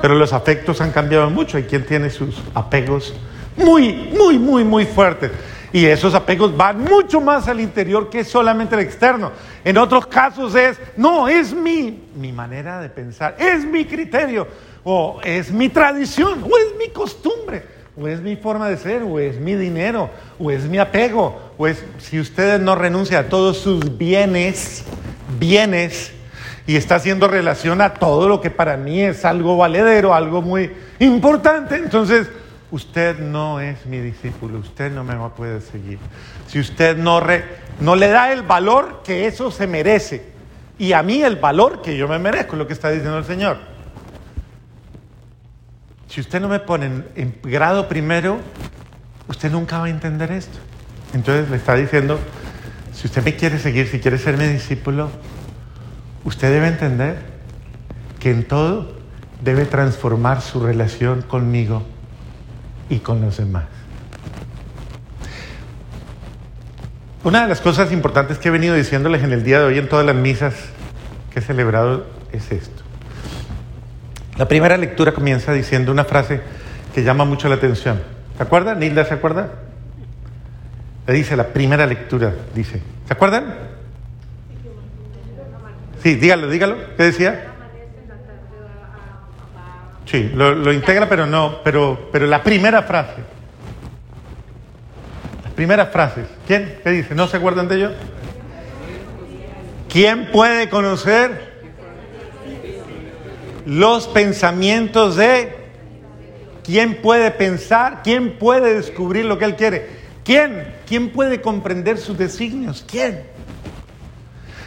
pero 0.00 0.14
los 0.14 0.32
afectos 0.32 0.80
han 0.80 0.92
cambiado 0.92 1.30
mucho. 1.30 1.56
Hay 1.56 1.64
quien 1.64 1.84
tiene 1.84 2.10
sus 2.10 2.42
apegos 2.54 3.14
muy, 3.56 3.92
muy, 4.16 4.38
muy, 4.38 4.64
muy 4.64 4.86
fuertes. 4.86 5.30
Y 5.72 5.84
esos 5.84 6.14
apegos 6.14 6.56
van 6.56 6.80
mucho 6.82 7.20
más 7.20 7.48
al 7.48 7.60
interior 7.60 8.08
que 8.08 8.24
solamente 8.24 8.74
al 8.74 8.82
externo. 8.82 9.32
En 9.64 9.76
otros 9.78 10.06
casos 10.06 10.54
es, 10.54 10.78
no, 10.96 11.28
es 11.28 11.52
mi, 11.52 12.04
mi 12.14 12.32
manera 12.32 12.80
de 12.80 12.88
pensar, 12.88 13.36
es 13.38 13.64
mi 13.64 13.84
criterio, 13.84 14.46
o 14.84 15.20
es 15.22 15.50
mi 15.50 15.68
tradición, 15.68 16.42
o 16.44 16.56
es 16.56 16.78
mi 16.78 16.88
costumbre, 16.90 17.66
o 18.00 18.08
es 18.08 18.20
mi 18.20 18.36
forma 18.36 18.68
de 18.68 18.76
ser, 18.76 19.02
o 19.02 19.18
es 19.18 19.40
mi 19.40 19.54
dinero, 19.54 20.10
o 20.38 20.50
es 20.50 20.64
mi 20.64 20.78
apego, 20.78 21.40
o 21.56 21.66
es, 21.66 21.82
si 21.98 22.20
usted 22.20 22.60
no 22.60 22.74
renuncia 22.74 23.20
a 23.20 23.28
todos 23.28 23.58
sus 23.58 23.96
bienes, 23.96 24.84
bienes, 25.38 26.12
y 26.66 26.76
está 26.76 26.96
haciendo 26.96 27.28
relación 27.28 27.80
a 27.80 27.94
todo 27.94 28.28
lo 28.28 28.40
que 28.40 28.50
para 28.50 28.76
mí 28.76 29.00
es 29.00 29.24
algo 29.24 29.56
valedero, 29.56 30.14
algo 30.14 30.42
muy 30.42 30.72
importante. 30.98 31.76
Entonces, 31.76 32.28
usted 32.70 33.18
no 33.18 33.60
es 33.60 33.86
mi 33.86 33.98
discípulo, 33.98 34.58
usted 34.58 34.90
no 34.90 35.04
me 35.04 35.14
poder 35.30 35.62
seguir. 35.62 35.98
Si 36.48 36.58
usted 36.58 36.96
no, 36.96 37.22
no 37.80 37.96
le 37.96 38.08
da 38.08 38.32
el 38.32 38.42
valor 38.42 39.02
que 39.04 39.26
eso 39.26 39.50
se 39.50 39.66
merece 39.66 40.24
y 40.78 40.92
a 40.92 41.02
mí 41.02 41.22
el 41.22 41.36
valor 41.36 41.82
que 41.82 41.96
yo 41.96 42.08
me 42.08 42.18
merezco, 42.18 42.56
lo 42.56 42.66
que 42.66 42.72
está 42.72 42.90
diciendo 42.90 43.18
el 43.18 43.24
Señor. 43.24 43.75
Si 46.08 46.20
usted 46.20 46.40
no 46.40 46.48
me 46.48 46.60
pone 46.60 47.04
en, 47.14 47.34
grado 47.42 47.88
primero, 47.88 48.38
usted 49.28 49.50
nunca 49.50 49.78
va 49.78 49.86
a 49.86 49.90
entender 49.90 50.32
esto. 50.32 50.58
Entonces 51.14 51.50
le 51.50 51.56
está 51.56 51.74
diciendo, 51.74 52.18
si 52.92 53.06
usted 53.06 53.24
me 53.24 53.36
quiere 53.36 53.58
seguir, 53.58 53.88
si 53.88 54.00
quiere 54.00 54.18
ser 54.18 54.36
mi 54.36 54.46
discípulo, 54.46 55.10
Usted 56.26 56.50
debe 56.50 56.66
entender 56.66 57.18
que 58.18 58.32
en 58.32 58.42
todo 58.42 58.96
debe 59.42 59.64
transformar 59.64 60.42
su 60.42 60.58
relación 60.58 61.22
conmigo 61.22 61.84
y 62.90 62.98
con 62.98 63.20
los 63.20 63.36
demás. 63.36 63.66
Una 67.22 67.42
de 67.42 67.48
las 67.48 67.60
cosas 67.60 67.92
importantes 67.92 68.38
que 68.38 68.48
he 68.48 68.50
venido 68.50 68.74
diciéndoles 68.74 69.22
en 69.22 69.32
el 69.32 69.44
día 69.44 69.60
de 69.60 69.66
hoy 69.66 69.78
en 69.78 69.88
todas 69.88 70.04
las 70.04 70.16
misas 70.16 70.54
que 71.32 71.38
he 71.38 71.42
celebrado 71.42 72.06
es 72.32 72.50
esto. 72.50 72.75
La 74.38 74.46
primera 74.46 74.76
lectura 74.76 75.12
comienza 75.12 75.52
diciendo 75.52 75.92
una 75.92 76.04
frase 76.04 76.40
que 76.94 77.02
llama 77.02 77.24
mucho 77.24 77.48
la 77.48 77.54
atención. 77.54 78.02
¿Se 78.36 78.42
acuerdan? 78.42 78.78
¿Nilda 78.78 79.04
se 79.04 79.14
acuerda? 79.14 79.48
Le 81.06 81.14
dice 81.14 81.36
la 81.36 81.48
primera 81.48 81.86
lectura, 81.86 82.34
dice. 82.54 82.82
¿Se 83.06 83.12
acuerdan? 83.12 83.54
Sí, 86.02 86.16
dígalo, 86.16 86.48
dígalo. 86.48 86.76
¿Qué 86.96 87.04
decía? 87.04 87.52
Sí, 90.04 90.30
lo, 90.34 90.72
integra, 90.72 91.08
pero 91.08 91.26
no, 91.26 91.62
pero, 91.64 92.10
pero 92.12 92.26
la 92.26 92.42
primera 92.42 92.82
frase. 92.82 93.22
Las 95.44 95.52
primeras 95.54 95.90
frases. 95.90 96.26
¿Quién? 96.46 96.78
¿Qué 96.84 96.90
dice? 96.90 97.14
¿No 97.14 97.26
se 97.26 97.38
acuerdan 97.38 97.68
de 97.68 97.76
ello? 97.76 97.90
¿Quién 99.88 100.30
puede 100.30 100.68
conocer 100.68 101.45
los 103.66 104.06
pensamientos 104.06 105.16
de 105.16 105.54
quién 106.64 107.02
puede 107.02 107.30
pensar? 107.32 108.02
¿Quién 108.02 108.38
puede 108.38 108.74
descubrir 108.74 109.26
lo 109.26 109.38
que 109.38 109.44
él 109.44 109.56
quiere? 109.56 109.90
¿Quién? 110.24 110.74
¿Quién 110.86 111.10
puede 111.10 111.42
comprender 111.42 111.98
sus 111.98 112.16
designios? 112.16 112.84
¿Quién? 112.88 113.24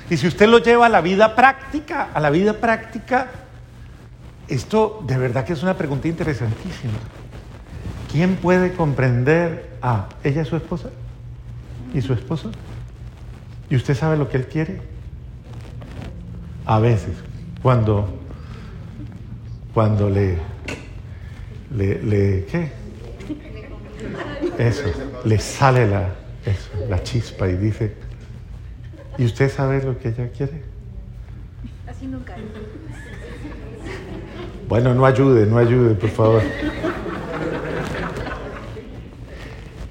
Y 0.10 0.18
si 0.18 0.28
usted 0.28 0.50
lo 0.50 0.60
lleva 0.60 0.88
a 0.88 0.90
la 0.90 1.02
vida 1.02 1.36
práctica, 1.36 2.10
a 2.14 2.20
la 2.20 2.30
vida 2.30 2.54
práctica, 2.54 3.28
esto 4.50 5.02
de 5.08 5.18
verdad 5.18 5.46
que 5.46 5.54
es 5.54 5.64
una 5.64 5.78
pregunta 5.78 6.08
interesantísima. 6.08 6.94
¿Quién 8.12 8.36
puede 8.36 8.74
comprender 8.74 9.78
a 9.82 10.10
ella, 10.24 10.44
su 10.44 10.58
esposa? 10.58 10.90
¿Y 11.94 12.02
su 12.02 12.14
esposo? 12.14 12.52
¿Y 13.70 13.76
usted 13.76 13.96
sabe 13.96 14.18
lo 14.18 14.28
que 14.30 14.38
él 14.38 14.48
quiere? 14.48 14.82
A 16.66 16.80
veces, 16.80 17.16
cuando, 17.62 18.19
cuando 19.74 20.10
le, 20.10 20.38
le, 21.76 22.02
le 22.04 22.46
¿qué? 22.46 22.72
Eso, 24.58 24.84
le 25.26 25.38
sale 25.40 25.88
la, 25.88 26.10
la 26.90 27.04
chispa 27.04 27.48
y 27.48 27.56
dice, 27.56 27.94
¿Y 29.20 29.26
usted 29.26 29.52
sabe 29.52 29.84
lo 29.84 30.00
que 30.00 30.08
ella 30.08 30.30
quiere? 30.30 30.64
Así 31.86 32.08
nunca. 32.08 32.38
Bueno, 34.70 34.96
no 34.96 35.06
ayude, 35.06 35.46
no 35.46 35.58
ayude, 35.58 35.94
por 35.96 36.10
favor. 36.10 36.42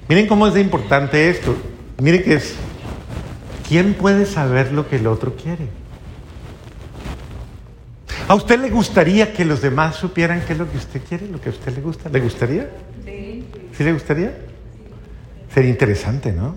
Miren 0.07 0.25
cómo 0.25 0.47
es 0.47 0.55
de 0.55 0.61
importante 0.61 1.29
esto. 1.29 1.55
Miren 2.01 2.23
que 2.23 2.33
es, 2.33 2.55
¿quién 3.67 3.93
puede 3.93 4.25
saber 4.25 4.71
lo 4.71 4.89
que 4.89 4.95
el 4.95 5.05
otro 5.05 5.35
quiere? 5.35 5.67
¿A 8.29 8.35
usted 8.35 8.59
le 8.59 8.69
gustaría 8.69 9.33
que 9.33 9.43
los 9.43 9.61
demás 9.61 9.95
supieran 9.95 10.41
qué 10.45 10.53
es 10.53 10.59
lo 10.59 10.71
que 10.71 10.77
usted 10.77 11.01
quiere, 11.01 11.27
lo 11.27 11.41
que 11.41 11.49
a 11.49 11.51
usted 11.51 11.75
le 11.75 11.81
gusta? 11.81 12.09
¿Le 12.09 12.19
gustaría? 12.19 12.69
Sí. 13.03 13.45
¿Sí 13.75 13.83
le 13.83 13.91
gustaría? 13.91 14.37
Sería 15.51 15.71
interesante, 15.71 16.31
¿no? 16.31 16.55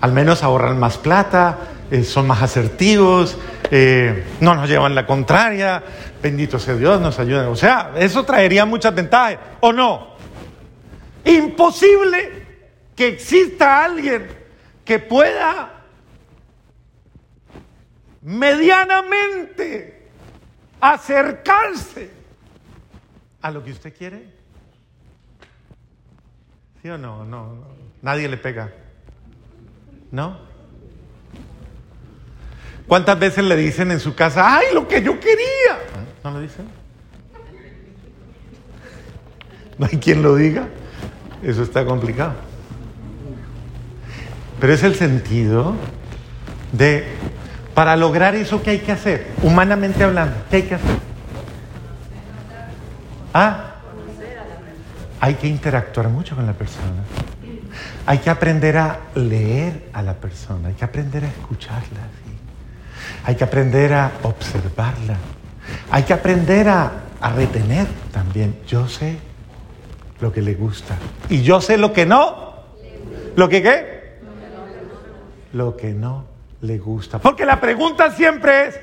al 0.00 0.12
menos 0.12 0.42
ahorran 0.42 0.78
más 0.78 0.96
plata, 0.96 1.58
eh, 1.90 2.04
son 2.04 2.26
más 2.26 2.40
asertivos, 2.42 3.36
eh, 3.70 4.24
no 4.40 4.54
nos 4.54 4.68
llevan 4.68 4.94
la 4.94 5.06
contraria, 5.06 5.82
bendito 6.22 6.58
sea 6.58 6.74
Dios, 6.74 7.00
nos 7.00 7.18
ayudan. 7.18 7.46
O 7.46 7.56
sea, 7.56 7.92
eso 7.96 8.24
traería 8.24 8.64
muchas 8.64 8.94
ventajas, 8.94 9.38
¿o 9.60 9.72
no? 9.72 10.14
Imposible 11.24 12.46
que 12.96 13.08
exista 13.08 13.84
alguien 13.84 14.26
que 14.84 14.98
pueda 14.98 15.79
medianamente 18.22 20.08
acercarse 20.80 22.10
a 23.42 23.50
lo 23.50 23.64
que 23.64 23.72
usted 23.72 23.96
quiere. 23.96 24.40
¿Sí 26.82 26.88
o 26.88 26.98
no? 26.98 27.24
No, 27.24 27.54
no. 27.54 27.64
nadie 28.02 28.28
le 28.28 28.36
pega. 28.36 28.72
¿No? 30.10 30.38
¿Cuántas 32.86 33.18
veces 33.18 33.44
le 33.44 33.56
dicen 33.56 33.92
en 33.92 34.00
su 34.00 34.14
casa, 34.14 34.56
ay, 34.56 34.74
lo 34.74 34.88
que 34.88 35.02
yo 35.02 35.20
quería? 35.20 35.78
¿No 36.24 36.32
lo 36.32 36.40
dicen? 36.40 36.80
no 39.80 39.86
hay 39.90 39.96
quien 39.96 40.22
lo 40.22 40.36
diga, 40.36 40.68
eso 41.42 41.62
está 41.62 41.86
complicado. 41.86 42.34
Pero 44.60 44.74
es 44.74 44.82
el 44.82 44.94
sentido 44.94 45.74
de, 46.72 47.06
para 47.74 47.96
lograr 47.96 48.34
eso, 48.34 48.62
¿qué 48.62 48.70
hay 48.70 48.78
que 48.78 48.92
hacer? 48.92 49.28
Humanamente 49.42 50.02
hablando, 50.02 50.36
¿qué 50.50 50.56
hay 50.56 50.62
que 50.62 50.74
hacer? 50.74 50.96
Ah, 53.32 53.74
hay 55.20 55.34
que 55.34 55.46
interactuar 55.46 56.08
mucho 56.08 56.34
con 56.34 56.46
la 56.46 56.52
persona. 56.52 57.04
Hay 58.06 58.18
que 58.18 58.30
aprender 58.30 58.76
a 58.76 58.98
leer 59.14 59.88
a 59.92 60.02
la 60.02 60.14
persona, 60.14 60.68
hay 60.68 60.74
que 60.74 60.84
aprender 60.84 61.24
a 61.24 61.28
escucharla, 61.28 62.00
hay 63.24 63.36
que 63.36 63.44
aprender 63.44 63.92
a 63.92 64.10
observarla, 64.22 65.16
hay 65.90 66.02
que 66.02 66.12
aprender 66.12 66.68
a, 66.68 66.92
a 67.20 67.32
retener 67.32 67.86
también. 68.12 68.58
Yo 68.66 68.88
sé 68.88 69.18
lo 70.20 70.32
que 70.32 70.42
le 70.42 70.54
gusta 70.54 70.96
y 71.28 71.42
yo 71.42 71.60
sé 71.60 71.78
lo 71.78 71.92
que 71.92 72.06
no. 72.06 72.50
¿Lo 73.36 73.48
que 73.48 73.62
qué? 73.62 74.18
Lo 75.52 75.76
que 75.76 75.92
no 75.92 76.29
le 76.62 76.78
gusta. 76.78 77.18
Porque 77.18 77.44
la 77.44 77.60
pregunta 77.60 78.10
siempre 78.10 78.68
es, 78.68 78.80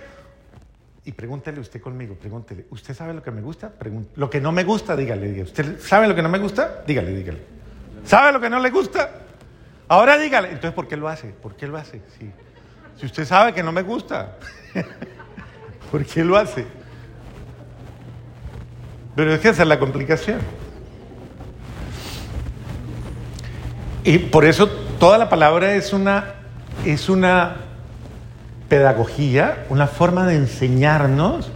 y 1.06 1.12
pregúntele 1.14 1.60
usted 1.62 1.80
conmigo, 1.80 2.16
pregúntele, 2.16 2.66
¿usted 2.70 2.94
sabe 2.94 3.14
lo 3.14 3.24
que 3.24 3.32
me 3.32 3.42
gusta? 3.42 3.72
lo 4.16 4.30
que 4.30 4.42
no 4.42 4.52
me 4.52 4.64
gusta, 4.64 4.96
dígale, 4.96 5.28
dígale. 5.28 5.44
¿Usted 5.44 5.80
sabe 5.80 6.08
lo 6.08 6.14
que 6.14 6.22
no 6.22 6.30
me 6.30 6.38
gusta? 6.38 6.84
Dígale, 6.86 7.16
dígale. 7.16 7.40
¿Sabe 8.04 8.34
lo 8.34 8.42
que 8.42 8.50
no 8.50 8.60
le 8.60 8.70
gusta? 8.70 9.12
Ahora 9.88 10.18
dígale. 10.18 10.50
Entonces, 10.50 10.74
¿por 10.74 10.88
qué 10.88 10.98
lo 10.98 11.08
hace? 11.08 11.30
¿Por 11.30 11.56
qué 11.56 11.68
lo 11.68 11.78
hace? 11.78 12.02
Sí. 12.20 12.30
Si 12.98 13.06
usted 13.06 13.26
sabe 13.26 13.54
que 13.54 13.64
no 13.64 13.72
me 13.72 13.84
gusta, 13.84 14.38
¿por 15.92 16.06
qué 16.06 16.26
lo 16.26 16.36
hace? 16.36 16.66
Pero 19.16 19.34
es 19.34 19.40
que 19.40 19.50
esa 19.50 19.62
es 19.62 19.68
la 19.68 19.80
complicación. 19.80 20.40
Y 24.04 24.18
por 24.18 24.46
eso 24.46 24.68
toda 25.00 25.18
la 25.18 25.30
palabra 25.30 25.74
es 25.76 25.94
una, 25.94 26.36
es 26.86 27.08
una 27.08 27.67
pedagogía, 28.70 29.66
una 29.70 29.88
forma 29.88 30.26
de 30.26 30.36
enseñarnos. 30.36 31.50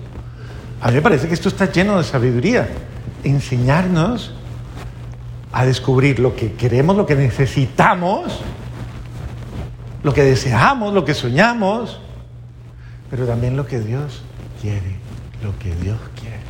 A 0.82 0.88
mí 0.88 0.96
me 0.96 1.02
parece 1.02 1.28
que 1.28 1.34
esto 1.34 1.50
está 1.50 1.72
lleno 1.72 1.98
de 1.98 2.04
sabiduría. 2.04 2.70
Enseñarnos 3.24 4.34
a 5.52 5.66
descubrir 5.66 6.20
lo 6.20 6.36
que 6.36 6.54
queremos, 6.54 6.96
lo 6.96 7.06
que 7.06 7.16
necesitamos, 7.16 8.42
lo 10.04 10.14
que 10.14 10.24
deseamos, 10.24 10.94
lo 10.94 11.06
que 11.06 11.14
soñamos, 11.14 12.00
pero 13.10 13.26
también 13.26 13.58
lo 13.58 13.68
que 13.68 13.80
Dios 13.80 14.22
quiere, 14.62 14.96
lo 15.44 15.58
que 15.60 15.76
Dios 15.76 16.00
quiere. 16.20 16.41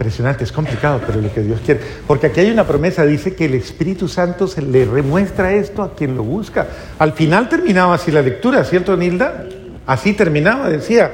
Impresionante, 0.00 0.44
es 0.44 0.52
complicado, 0.52 1.02
pero 1.06 1.20
lo 1.20 1.30
que 1.30 1.42
Dios 1.42 1.60
quiere. 1.62 1.78
Porque 2.06 2.28
aquí 2.28 2.40
hay 2.40 2.50
una 2.50 2.66
promesa, 2.66 3.04
dice 3.04 3.34
que 3.34 3.44
el 3.44 3.52
Espíritu 3.52 4.08
Santo 4.08 4.46
se 4.46 4.62
le 4.62 4.86
remuestra 4.86 5.52
esto 5.52 5.82
a 5.82 5.94
quien 5.94 6.16
lo 6.16 6.22
busca. 6.22 6.68
Al 6.98 7.12
final 7.12 7.50
terminaba 7.50 7.96
así 7.96 8.10
la 8.10 8.22
lectura, 8.22 8.64
¿cierto, 8.64 8.96
Nilda? 8.96 9.44
Así 9.86 10.14
terminaba, 10.14 10.70
decía, 10.70 11.10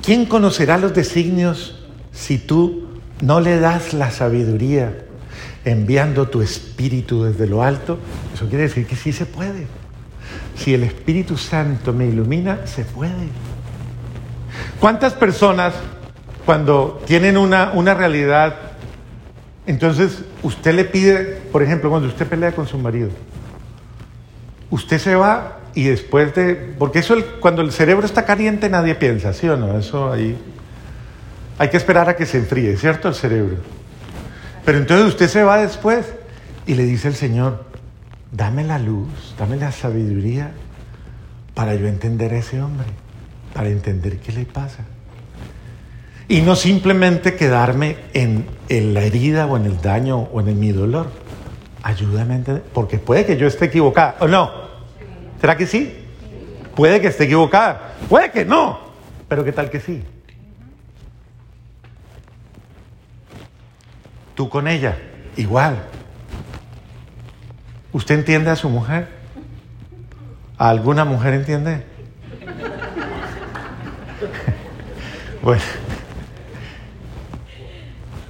¿quién 0.00 0.26
conocerá 0.26 0.78
los 0.78 0.94
designios 0.94 1.80
si 2.12 2.38
tú 2.38 3.00
no 3.20 3.40
le 3.40 3.58
das 3.58 3.92
la 3.92 4.12
sabiduría 4.12 4.96
enviando 5.64 6.28
tu 6.28 6.40
espíritu 6.40 7.24
desde 7.24 7.48
lo 7.48 7.64
alto? 7.64 7.98
Eso 8.32 8.48
quiere 8.48 8.68
decir 8.68 8.86
que 8.86 8.94
sí 8.94 9.12
se 9.12 9.26
puede. 9.26 9.66
Si 10.56 10.72
el 10.72 10.84
Espíritu 10.84 11.36
Santo 11.36 11.92
me 11.92 12.06
ilumina, 12.06 12.60
se 12.64 12.84
puede. 12.84 13.26
¿Cuántas 14.78 15.14
personas 15.14 15.74
cuando 16.44 17.02
tienen 17.06 17.36
una, 17.36 17.72
una 17.72 17.94
realidad, 17.94 18.56
entonces 19.66 20.24
usted 20.42 20.74
le 20.74 20.84
pide, 20.84 21.40
por 21.52 21.62
ejemplo, 21.62 21.90
cuando 21.90 22.08
usted 22.08 22.26
pelea 22.26 22.52
con 22.52 22.66
su 22.66 22.78
marido, 22.78 23.10
usted 24.70 24.98
se 24.98 25.14
va 25.14 25.58
y 25.74 25.84
después 25.84 26.34
de, 26.34 26.74
porque 26.78 26.98
eso 26.98 27.16
cuando 27.40 27.62
el 27.62 27.72
cerebro 27.72 28.04
está 28.04 28.24
caliente 28.24 28.68
nadie 28.68 28.94
piensa, 28.94 29.32
¿sí 29.32 29.48
o 29.48 29.56
no? 29.56 29.78
Eso 29.78 30.12
ahí 30.12 30.36
hay 31.58 31.68
que 31.68 31.76
esperar 31.76 32.08
a 32.08 32.16
que 32.16 32.26
se 32.26 32.38
enfríe, 32.38 32.76
¿cierto? 32.76 33.08
El 33.08 33.14
cerebro. 33.14 33.56
Pero 34.64 34.78
entonces 34.78 35.06
usted 35.06 35.28
se 35.28 35.42
va 35.42 35.58
después 35.58 36.12
y 36.66 36.74
le 36.74 36.84
dice 36.84 37.08
al 37.08 37.14
Señor, 37.14 37.64
dame 38.30 38.64
la 38.64 38.78
luz, 38.78 39.34
dame 39.38 39.56
la 39.56 39.72
sabiduría 39.72 40.52
para 41.54 41.74
yo 41.74 41.86
entender 41.86 42.32
a 42.32 42.38
ese 42.38 42.60
hombre, 42.60 42.86
para 43.54 43.68
entender 43.68 44.18
qué 44.18 44.32
le 44.32 44.44
pasa. 44.44 44.84
Y 46.28 46.40
no 46.40 46.56
simplemente 46.56 47.34
quedarme 47.34 47.96
en, 48.14 48.46
la 48.68 49.02
herida 49.02 49.46
o 49.46 49.56
en 49.56 49.66
el 49.66 49.80
daño 49.80 50.28
o 50.32 50.40
en 50.40 50.58
mi 50.58 50.72
dolor. 50.72 51.10
Ayúdame 51.82 52.34
a 52.34 52.36
entender, 52.36 52.62
porque 52.72 52.98
puede 52.98 53.26
que 53.26 53.36
yo 53.36 53.46
esté 53.46 53.66
equivocada, 53.66 54.16
¿o 54.20 54.28
no? 54.28 54.50
¿Será 55.40 55.56
que 55.56 55.66
sí? 55.66 55.98
Puede 56.76 57.00
que 57.00 57.08
esté 57.08 57.24
equivocada, 57.24 57.94
puede 58.08 58.30
que 58.30 58.44
no, 58.44 58.78
pero 59.28 59.44
¿qué 59.44 59.52
tal 59.52 59.68
que 59.68 59.80
sí? 59.80 60.02
Tú 64.34 64.48
con 64.48 64.68
ella, 64.68 64.96
igual. 65.36 65.82
¿Usted 67.92 68.14
entiende 68.14 68.50
a 68.50 68.56
su 68.56 68.70
mujer? 68.70 69.08
¿A 70.56 70.70
alguna 70.70 71.04
mujer 71.04 71.34
entiende? 71.34 71.84
bueno. 75.42 75.81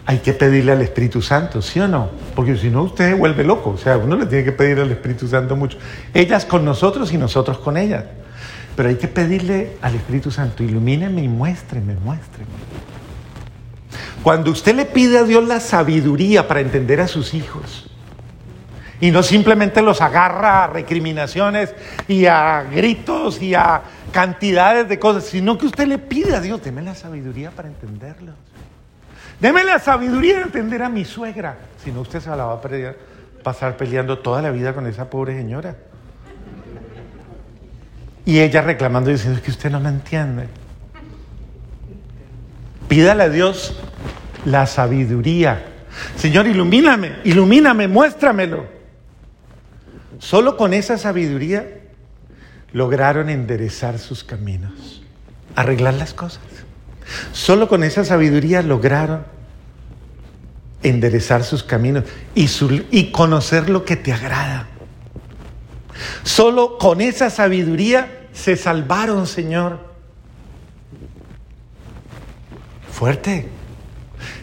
Hay 0.05 0.19
que 0.19 0.33
pedirle 0.33 0.73
al 0.73 0.83
Espíritu 0.83 1.23
Santo, 1.23 1.63
¿sí 1.63 1.79
o 1.79 1.87
no? 1.87 2.11
Porque 2.35 2.57
si 2.57 2.71
no, 2.71 2.83
usted 2.83 3.11
se 3.11 3.15
vuelve 3.15 3.45
loco. 3.45 3.71
O 3.71 3.79
sea, 3.79 3.99
uno 3.99 4.17
le 4.17 4.27
tiene 4.27 4.45
que 4.45 4.53
pedir 4.53 4.81
al 4.81 4.91
Espíritu 4.91 5.29
Santo 5.29 5.55
mucho. 5.55 5.79
Ellas 6.13 6.45
con 6.45 6.65
nosotros 6.65 7.13
y 7.13 7.19
nosotros 7.19 7.59
con 7.59 7.77
ellas. 7.77 8.05
Pero 8.75 8.89
hay 8.89 8.97
que 8.97 9.09
pedirle 9.09 9.77
al 9.81 9.95
Espíritu 9.95 10.31
Santo, 10.31 10.63
ilumíneme 10.63 11.23
y 11.23 11.29
muéstreme, 11.29 11.95
muéstreme. 11.95 12.51
Cuando 14.23 14.51
usted 14.51 14.75
le 14.75 14.87
pide 14.87 15.19
a 15.19 15.25
Dios 15.25 15.47
la 15.47 15.61
sabiduría 15.61 16.49
para 16.49 16.61
entender 16.61 17.01
a 17.01 17.09
sus 17.09 17.35
hijos, 17.35 17.91
y 19.03 19.11
no 19.11 19.25
simplemente 19.25 19.83
los 19.83 20.01
agarra 20.01 20.63
a 20.63 20.67
recriminaciones 20.69 21.75
y 22.07 22.27
a 22.27 22.63
gritos 22.63 23.43
y 23.43 23.53
a 23.53 23.83
cantidades 24.13 24.89
de 24.89 25.01
cosas, 25.01 25.25
sino 25.25 25.59
que 25.59 25.67
usted 25.67 25.89
le 25.89 25.99
pide 25.99 26.37
a 26.37 26.41
Dios, 26.41 26.63
deme 26.63 26.83
la 26.83 26.95
sabiduría 26.95 27.51
para 27.51 27.67
entenderlos. 27.67 28.37
Deme 29.43 29.65
la 29.65 29.81
sabiduría 29.81 30.37
de 30.37 30.43
entender 30.43 30.85
a 30.85 30.89
mi 30.89 31.05
suegra. 31.05 31.59
Si 31.83 31.91
no, 31.91 32.03
usted 32.03 32.21
se 32.21 32.31
la 32.31 32.45
va 32.45 32.53
a 32.53 32.61
pasar 33.43 33.77
peleando 33.77 34.21
toda 34.21 34.41
la 34.41 34.53
vida 34.53 34.73
con 34.73 34.87
esa 34.87 35.11
pobre 35.11 35.37
señora. 35.37 35.75
Y 38.25 38.39
ella 38.39 38.63
reclamando 38.63 39.11
y 39.11 39.15
diciendo, 39.15 39.39
es 39.39 39.45
que 39.45 39.51
usted 39.51 39.69
no 39.69 39.81
me 39.81 39.89
entiende. 39.89 40.47
Pídale 42.87 43.25
a 43.25 43.29
Dios 43.31 43.77
la 44.45 44.65
sabiduría. 44.67 45.67
Señor, 46.15 46.47
ilumíname, 46.47 47.17
ilumíname, 47.25 47.89
muéstramelo. 47.89 48.67
Solo 50.21 50.57
con 50.57 50.73
esa 50.73 50.99
sabiduría 50.99 51.67
lograron 52.73 53.29
enderezar 53.29 53.99
sus 53.99 54.23
caminos, 54.23 55.03
arreglar 55.57 55.95
las 55.95 56.15
cosas. 56.15 56.52
Solo 57.33 57.69
con 57.69 57.85
esa 57.85 58.05
sabiduría 58.05 58.63
lograron 58.63 59.25
enderezar 60.83 61.45
sus 61.45 61.63
caminos 61.63 62.05
y, 62.35 62.49
y 62.91 63.11
conocer 63.11 63.71
lo 63.71 63.85
que 63.85 63.97
te 63.97 64.13
agrada. 64.13 64.69
Solo 66.25 66.79
con 66.79 67.01
esa 67.01 67.31
sabiduría 67.31 68.27
se 68.33 68.57
salvaron, 68.57 69.27
Señor. 69.27 69.79
Fuerte. 72.91 73.49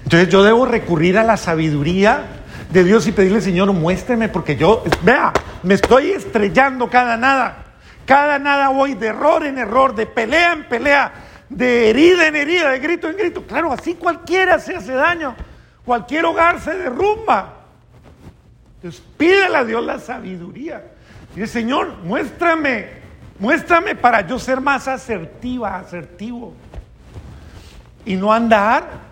Entonces 0.03 0.29
yo 0.29 0.43
debo 0.43 0.65
recurrir 0.65 1.17
a 1.17 1.23
la 1.23 1.37
sabiduría 1.37 2.23
de 2.71 2.83
Dios 2.83 3.07
y 3.07 3.11
pedirle, 3.11 3.41
Señor, 3.41 3.71
muéstreme, 3.73 4.29
porque 4.29 4.55
yo, 4.55 4.83
vea, 5.01 5.33
me 5.63 5.73
estoy 5.73 6.11
estrellando 6.11 6.89
cada 6.89 7.17
nada. 7.17 7.65
Cada 8.05 8.39
nada 8.39 8.69
voy 8.69 8.95
de 8.95 9.07
error 9.07 9.45
en 9.45 9.57
error, 9.57 9.93
de 9.93 10.05
pelea 10.05 10.53
en 10.53 10.63
pelea 10.67 11.28
de 11.49 11.89
herida 11.89 12.27
en 12.27 12.35
herida, 12.35 12.71
de 12.71 12.79
grito 12.79 13.09
en 13.09 13.17
grito. 13.17 13.43
Claro, 13.43 13.71
así 13.71 13.95
cualquiera 13.95 14.59
se 14.59 14.75
hace 14.75 14.93
daño, 14.93 15.35
cualquier 15.85 16.25
hogar 16.25 16.61
se 16.61 16.75
derrumba. 16.75 17.55
Entonces 18.75 19.01
pídele 19.17 19.57
a 19.57 19.65
Dios 19.65 19.83
la 19.85 19.99
sabiduría. 19.99 20.83
El 21.35 21.47
Señor, 21.47 21.97
muéstrame, 22.03 22.87
muéstrame 23.39 23.95
para 23.95 24.25
yo 24.25 24.39
ser 24.39 24.61
más 24.61 24.87
asertiva, 24.87 25.77
asertivo. 25.77 26.53
Y 28.05 28.15
no 28.15 28.31
andar 28.31 29.09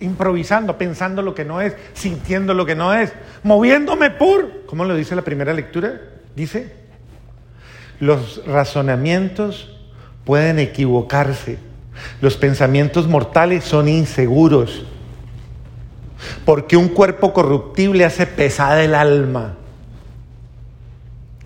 improvisando, 0.00 0.78
pensando 0.78 1.22
lo 1.22 1.34
que 1.34 1.44
no 1.44 1.60
es, 1.60 1.74
sintiendo 1.94 2.54
lo 2.54 2.64
que 2.64 2.76
no 2.76 2.94
es, 2.94 3.12
moviéndome 3.42 4.10
por, 4.10 4.64
¿cómo 4.66 4.84
lo 4.84 4.94
dice 4.94 5.16
la 5.16 5.22
primera 5.22 5.52
lectura? 5.52 6.00
Dice, 6.36 6.72
los 7.98 8.46
razonamientos 8.46 9.76
pueden 10.24 10.58
equivocarse, 10.58 11.58
los 12.20 12.36
pensamientos 12.36 13.06
mortales 13.08 13.64
son 13.64 13.88
inseguros. 13.88 14.84
porque 16.44 16.76
un 16.76 16.88
cuerpo 16.88 17.32
corruptible 17.32 18.04
hace 18.04 18.26
pesada 18.26 18.82
el 18.82 18.96
alma. 18.96 19.54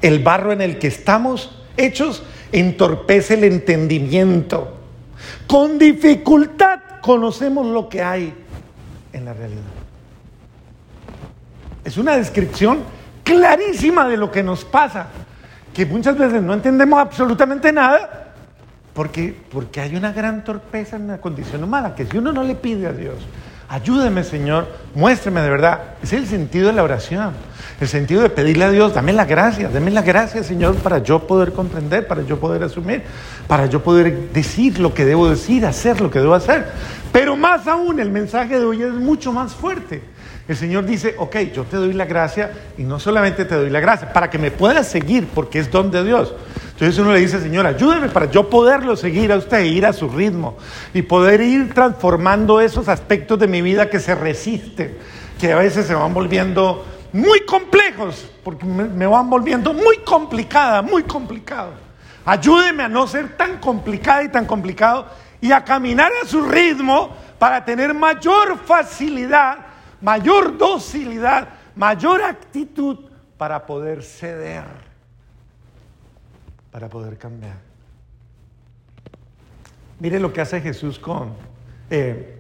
El 0.01 0.21
barro 0.21 0.51
en 0.51 0.63
el 0.63 0.79
que 0.79 0.87
estamos 0.87 1.63
hechos 1.77 2.23
entorpece 2.53 3.35
el 3.35 3.45
entendimiento. 3.45 4.77
Con 5.47 5.79
dificultad 5.79 6.81
conocemos 7.03 7.67
lo 7.67 7.89
que 7.89 8.03
hay 8.03 8.35
en 9.13 9.25
la 9.25 9.35
realidad. 9.35 9.63
Es 11.85 11.97
una 11.99 12.17
descripción 12.17 12.81
clarísima 13.25 14.09
de 14.09 14.17
lo 14.17 14.31
que 14.31 14.43
nos 14.43 14.65
pasa, 14.65 15.09
que 15.75 15.87
muchas 15.87 16.17
veces 16.17 16.43
no 16.43 16.55
entendemos 16.55 16.99
absolutamente 16.99 17.73
nada, 17.73 18.22
porque, 18.95 19.35
porque 19.51 19.81
hay 19.81 19.97
una 19.97 20.13
gran 20.13 20.45
torpeza 20.45 20.97
en 20.97 21.09
la 21.09 21.19
condición 21.19 21.65
humana, 21.65 21.95
que 21.95 22.07
si 22.07 22.19
uno 22.19 22.33
no 22.33 22.43
le 22.43 22.55
pide 22.55 22.87
a 22.87 22.93
Dios, 22.93 23.17
ayúdeme 23.69 24.23
Señor, 24.23 24.69
muéstreme 24.95 25.41
de 25.41 25.49
verdad, 25.49 25.81
es 26.03 26.13
el 26.13 26.27
sentido 26.27 26.67
de 26.67 26.75
la 26.75 26.83
oración, 26.83 27.33
el 27.81 27.89
sentido 27.89 28.23
de 28.23 28.29
pedirle 28.29 28.67
a 28.67 28.71
Dios, 28.71 28.95
dame 28.95 29.13
la 29.15 29.25
gracia, 29.25 29.71
dame 29.71 29.91
la 29.91 30.03
gracia 30.03 30.45
Señor 30.45 30.77
para 30.77 30.99
yo 30.99 31.27
poder 31.27 31.53
comprender, 31.53 32.07
para 32.07 32.23
yo 32.23 32.39
poder 32.39 32.63
asumir, 32.63 33.03
para 33.49 33.67
yo 33.67 33.83
poder 33.83 34.31
decir 34.33 34.79
lo 34.79 34.93
que 34.93 35.07
debo 35.07 35.31
decir, 35.31 35.65
hacer 35.65 36.01
lo 36.01 36.11
que 36.11 36.21
debo 36.21 36.35
hacer. 36.35 36.67
Pero 37.13 37.37
más 37.37 37.67
aún, 37.67 37.99
el 37.99 38.11
mensaje 38.11 38.59
de 38.59 38.65
hoy 38.65 38.83
es 38.83 38.93
mucho 38.93 39.33
más 39.33 39.55
fuerte. 39.55 40.12
El 40.53 40.59
Señor 40.59 40.85
dice, 40.85 41.15
ok, 41.17 41.35
yo 41.55 41.65
te 41.65 41.79
doy 41.79 41.95
la 41.95 42.05
gracia 42.05 42.53
y 42.77 42.83
no 42.83 43.01
solamente 43.01 43.47
te 43.47 43.55
doy 43.55 43.71
la 43.71 43.81
gracia, 43.81 44.13
para 44.13 44.29
que 44.29 44.37
me 44.37 44.51
puedas 44.51 44.87
seguir, 44.87 45.27
porque 45.35 45.59
es 45.59 45.71
don 45.71 45.91
de 45.91 46.05
Dios. 46.05 46.35
Entonces 46.73 46.99
uno 46.99 47.11
le 47.15 47.21
dice, 47.21 47.41
Señor, 47.41 47.67
ayúdeme 47.67 48.11
para 48.11 48.31
yo 48.31 48.51
poderlo 48.51 48.95
seguir 48.95 49.33
a 49.33 49.39
usted, 49.39 49.65
ir 49.65 49.87
a 49.87 49.95
su 49.95 50.11
ritmo 50.11 50.59
y 50.93 51.01
poder 51.01 51.41
ir 51.41 51.73
transformando 51.73 52.61
esos 52.61 52.89
aspectos 52.89 53.39
de 53.39 53.47
mi 53.47 53.63
vida 53.63 53.89
que 53.89 53.99
se 53.99 54.15
resisten, 54.15 54.99
que 55.41 55.55
a 55.55 55.57
veces 55.57 55.87
se 55.87 55.95
van 55.95 56.13
volviendo 56.13 56.85
muy 57.15 57.41
complejos, 57.47 58.31
porque 58.45 58.67
me, 58.67 59.07
van 59.07 59.31
volviendo 59.31 59.73
muy 59.73 60.01
complicada, 60.05 60.83
muy 60.83 61.05
complicado. 61.05 61.73
Ayúdeme 62.27 62.83
a 62.83 62.89
no 62.91 63.07
ser 63.07 63.39
tan 63.39 63.57
complicada 63.57 64.23
y 64.23 64.29
tan 64.29 64.45
complicado 64.45 65.07
y 65.41 65.51
a 65.51 65.65
caminar 65.65 66.13
a 66.23 66.27
su 66.27 66.43
ritmo 66.43 67.17
para 67.39 67.65
tener 67.65 67.95
mayor 67.95 68.59
facilidad 68.67 69.72
mayor 70.03 70.59
docilidad, 70.59 71.49
mayor 71.75 72.23
actitud 72.23 72.99
para 73.39 73.65
poder 73.65 74.03
ceder, 74.03 74.65
para 76.71 76.89
poder 76.89 77.17
cambiar. 77.17 77.57
Mire 80.01 80.21
lo 80.21 80.33
que 80.33 80.41
hace 80.41 80.61
Jesús 80.61 80.99
con 80.99 81.33
eh, 81.91 82.39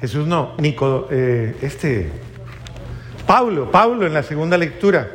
Jesús 0.00 0.26
no, 0.26 0.52
Nico, 0.58 1.08
eh, 1.10 1.56
este 1.62 2.10
Pablo, 3.26 3.70
Pablo 3.70 4.06
en 4.06 4.12
la 4.12 4.22
segunda 4.22 4.58
lectura. 4.58 5.08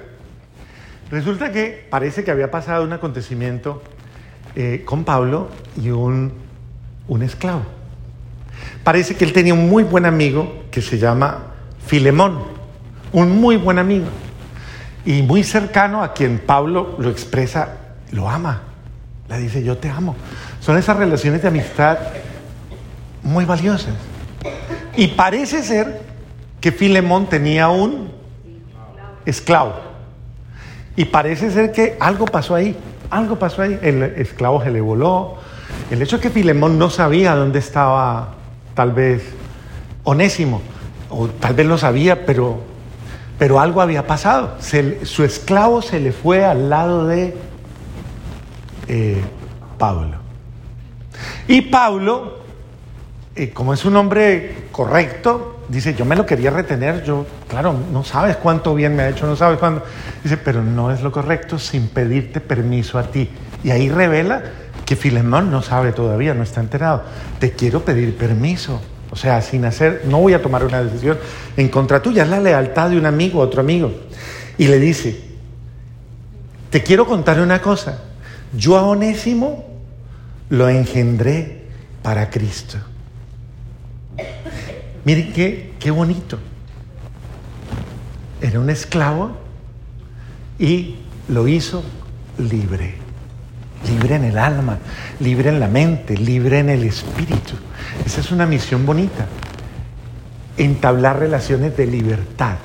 Resulta 1.12 1.52
que 1.52 1.86
parece 1.90 2.24
que 2.24 2.32
había 2.32 2.50
pasado 2.50 2.84
un 2.84 2.94
acontecimiento 2.94 3.84
eh, 4.56 4.82
con 4.86 5.04
Pablo 5.04 5.50
y 5.80 5.92
un, 5.92 6.34
un 7.08 7.22
esclavo. 7.22 7.62
Parece 8.84 9.16
que 9.16 9.26
él 9.26 9.34
tenía 9.34 9.54
un 9.54 9.70
muy 9.70 9.84
buen 9.84 10.06
amigo 10.06 10.64
que 10.72 10.82
se 10.82 10.98
llama 10.98 11.49
Filemón, 11.90 12.38
un 13.14 13.42
muy 13.42 13.58
buen 13.58 13.80
amigo 13.80 14.06
y 15.08 15.24
muy 15.24 15.44
cercano 15.44 16.04
a 16.04 16.14
quien 16.14 16.38
Pablo 16.38 16.96
lo 17.00 17.10
expresa, 17.10 17.78
lo 18.12 18.30
ama. 18.30 18.62
Le 19.28 19.40
dice, 19.40 19.64
yo 19.64 19.76
te 19.76 19.90
amo. 19.90 20.16
Son 20.60 20.78
esas 20.78 20.98
relaciones 20.98 21.42
de 21.42 21.48
amistad 21.48 21.98
muy 23.24 23.44
valiosas. 23.46 23.96
Y 24.96 25.08
parece 25.08 25.64
ser 25.64 26.02
que 26.62 26.72
Filemón 26.72 27.26
tenía 27.26 27.70
un 27.70 28.12
esclavo. 29.26 29.74
Y 30.96 31.06
parece 31.06 31.50
ser 31.50 31.72
que 31.72 31.98
algo 32.00 32.26
pasó 32.26 32.54
ahí, 32.54 32.78
algo 33.10 33.40
pasó 33.40 33.64
ahí. 33.64 33.80
El 33.82 34.04
esclavo 34.04 34.64
se 34.64 34.70
le 34.70 34.80
voló. 34.80 35.38
El 35.90 36.04
hecho 36.04 36.18
de 36.18 36.22
que 36.22 36.30
Filemón 36.30 36.78
no 36.78 36.92
sabía 36.92 37.34
dónde 37.34 37.58
estaba 37.58 38.36
tal 38.76 38.92
vez 38.92 39.24
Onésimo 40.04 40.62
o 41.10 41.28
tal 41.28 41.54
vez 41.54 41.66
lo 41.66 41.78
sabía, 41.78 42.26
pero, 42.26 42.62
pero 43.38 43.60
algo 43.60 43.82
había 43.82 44.08
pasado. 44.08 44.58
su 45.04 45.24
esclavo 45.24 45.82
se 45.82 46.00
le 46.00 46.12
fue 46.12 46.46
al 46.46 46.70
lado 46.70 47.06
de 47.08 47.36
eh, 48.88 49.22
Pablo. 49.78 50.18
Y 51.48 51.62
Pablo, 51.62 52.40
eh, 53.36 53.52
como 53.52 53.74
es 53.74 53.86
un 53.86 53.96
hombre 53.96 54.68
correcto, 54.72 55.60
dice, 55.68 55.94
yo 55.96 56.06
me 56.06 56.16
lo 56.16 56.26
quería 56.26 56.52
retener, 56.52 57.04
yo, 57.04 57.26
claro, 57.48 57.74
no 57.92 58.04
sabes 58.04 58.38
cuánto 58.38 58.76
bien 58.76 58.96
me 58.96 59.04
ha 59.04 59.10
hecho, 59.10 59.26
no 59.26 59.36
sabes 59.36 59.60
cuándo. 59.60 59.84
Dice, 60.24 60.38
pero 60.38 60.64
no 60.64 60.92
es 60.92 61.02
lo 61.02 61.12
correcto 61.12 61.60
sin 61.60 61.88
pedirte 61.88 62.40
permiso 62.40 62.98
a 63.00 63.04
ti. 63.04 63.30
Y 63.64 63.72
ahí 63.72 63.90
revela 63.90 64.44
que 64.86 64.96
Filemón 64.96 65.52
no 65.52 65.62
sabe 65.62 65.92
todavía, 65.92 66.34
no 66.34 66.44
está 66.44 66.62
enterado. 66.62 67.04
Te 67.40 67.52
quiero 67.52 67.84
pedir 67.86 68.18
permiso. 68.18 68.82
O 69.12 69.16
sea, 69.16 69.42
sin 69.42 69.66
hacer, 69.66 70.04
no 70.06 70.20
voy 70.20 70.34
a 70.34 70.42
tomar 70.42 70.64
una 70.64 70.84
decisión 70.84 71.18
en 71.58 71.70
contra 71.70 72.02
tuya, 72.02 72.24
es 72.24 72.30
la 72.30 72.40
lealtad 72.40 72.90
de 72.90 72.98
un 72.98 73.06
amigo 73.06 73.42
a 73.42 73.46
otro 73.46 73.62
amigo. 73.62 73.92
Y 74.58 74.68
le 74.68 74.80
dice, 74.80 75.20
te 76.70 76.84
quiero 76.84 77.08
contar 77.08 77.40
una 77.40 77.62
cosa, 77.62 78.04
yo 78.54 78.78
a 78.78 78.84
Onésimo 78.84 79.66
lo 80.50 80.70
engendré 80.70 81.64
para 82.04 82.30
Cristo. 82.30 82.78
Miren 85.06 85.34
qué, 85.34 85.74
qué 85.80 85.92
bonito. 85.92 86.38
Era 88.42 88.60
un 88.60 88.70
esclavo 88.70 89.38
y 90.60 90.96
lo 91.28 91.48
hizo 91.48 91.84
libre. 92.38 92.96
Libre 93.88 94.16
en 94.16 94.26
el 94.26 94.38
alma, 94.38 94.78
libre 95.20 95.50
en 95.50 95.60
la 95.60 95.68
mente, 95.68 96.18
libre 96.18 96.60
en 96.60 96.70
el 96.70 96.84
espíritu. 96.84 97.56
Esa 98.06 98.22
es 98.22 98.32
una 98.32 98.46
misión 98.46 98.86
bonita. 98.86 99.26
Entablar 100.58 101.20
relaciones 101.20 101.76
de 101.78 101.88
libertad 101.88 102.58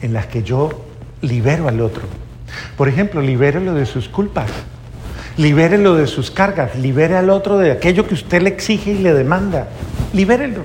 en 0.00 0.12
las 0.12 0.26
que 0.26 0.42
yo 0.42 0.84
libero 1.20 1.68
al 1.68 1.80
otro. 1.80 2.02
Por 2.76 2.88
ejemplo, 2.88 3.20
libérelo 3.20 3.74
de 3.74 3.86
sus 3.86 4.08
culpas, 4.08 4.50
libérelo 5.36 5.94
de 5.94 6.06
sus 6.06 6.30
cargas, 6.30 6.76
libere 6.76 7.16
al 7.16 7.30
otro 7.30 7.58
de 7.58 7.72
aquello 7.72 8.06
que 8.06 8.14
usted 8.14 8.42
le 8.42 8.50
exige 8.50 8.92
y 8.92 8.98
le 8.98 9.14
demanda. 9.14 9.68
Libérelo. 10.12 10.62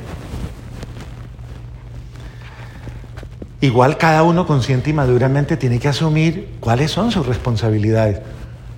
Igual 3.59 3.97
cada 3.97 4.21
uno 4.23 4.45
consciente 4.45 4.91
y 4.91 4.93
maduramente 4.93 5.57
tiene 5.57 5.79
que 5.79 5.87
asumir 5.87 6.57
cuáles 6.59 6.91
son 6.91 7.11
sus 7.11 7.25
responsabilidades. 7.25 8.19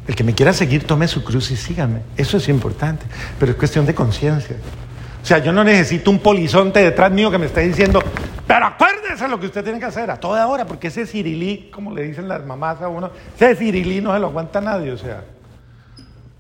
El 0.09 0.15
que 0.15 0.23
me 0.23 0.33
quiera 0.33 0.53
seguir, 0.53 0.87
tome 0.87 1.07
su 1.07 1.23
cruz 1.23 1.51
y 1.51 1.55
sígame. 1.55 2.01
Eso 2.17 2.37
es 2.37 2.49
importante, 2.49 3.05
pero 3.37 3.51
es 3.51 3.57
cuestión 3.59 3.85
de 3.85 3.93
conciencia. 3.93 4.55
O 5.21 5.23
sea, 5.23 5.37
yo 5.37 5.51
no 5.51 5.63
necesito 5.63 6.09
un 6.09 6.17
polizonte 6.17 6.79
detrás 6.79 7.11
mío 7.11 7.29
que 7.29 7.37
me 7.37 7.45
esté 7.45 7.61
diciendo, 7.61 8.01
pero 8.47 8.65
acuérdese 8.65 9.27
lo 9.27 9.39
que 9.39 9.45
usted 9.45 9.63
tiene 9.63 9.77
que 9.77 9.85
hacer 9.85 10.09
a 10.09 10.19
toda 10.19 10.47
hora, 10.47 10.65
porque 10.65 10.87
ese 10.87 11.05
cirilí, 11.05 11.69
como 11.71 11.93
le 11.93 12.01
dicen 12.05 12.27
las 12.27 12.43
mamás 12.43 12.81
a 12.81 12.87
uno, 12.87 13.11
ese 13.35 13.55
cirilí 13.55 14.01
no 14.01 14.11
se 14.11 14.19
lo 14.19 14.29
aguanta 14.29 14.59
nadie, 14.59 14.93
o 14.93 14.97
sea. 14.97 15.25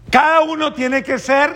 Cada 0.09 0.41
uno 0.41 0.73
tiene 0.73 1.03
que 1.03 1.19
ser 1.19 1.51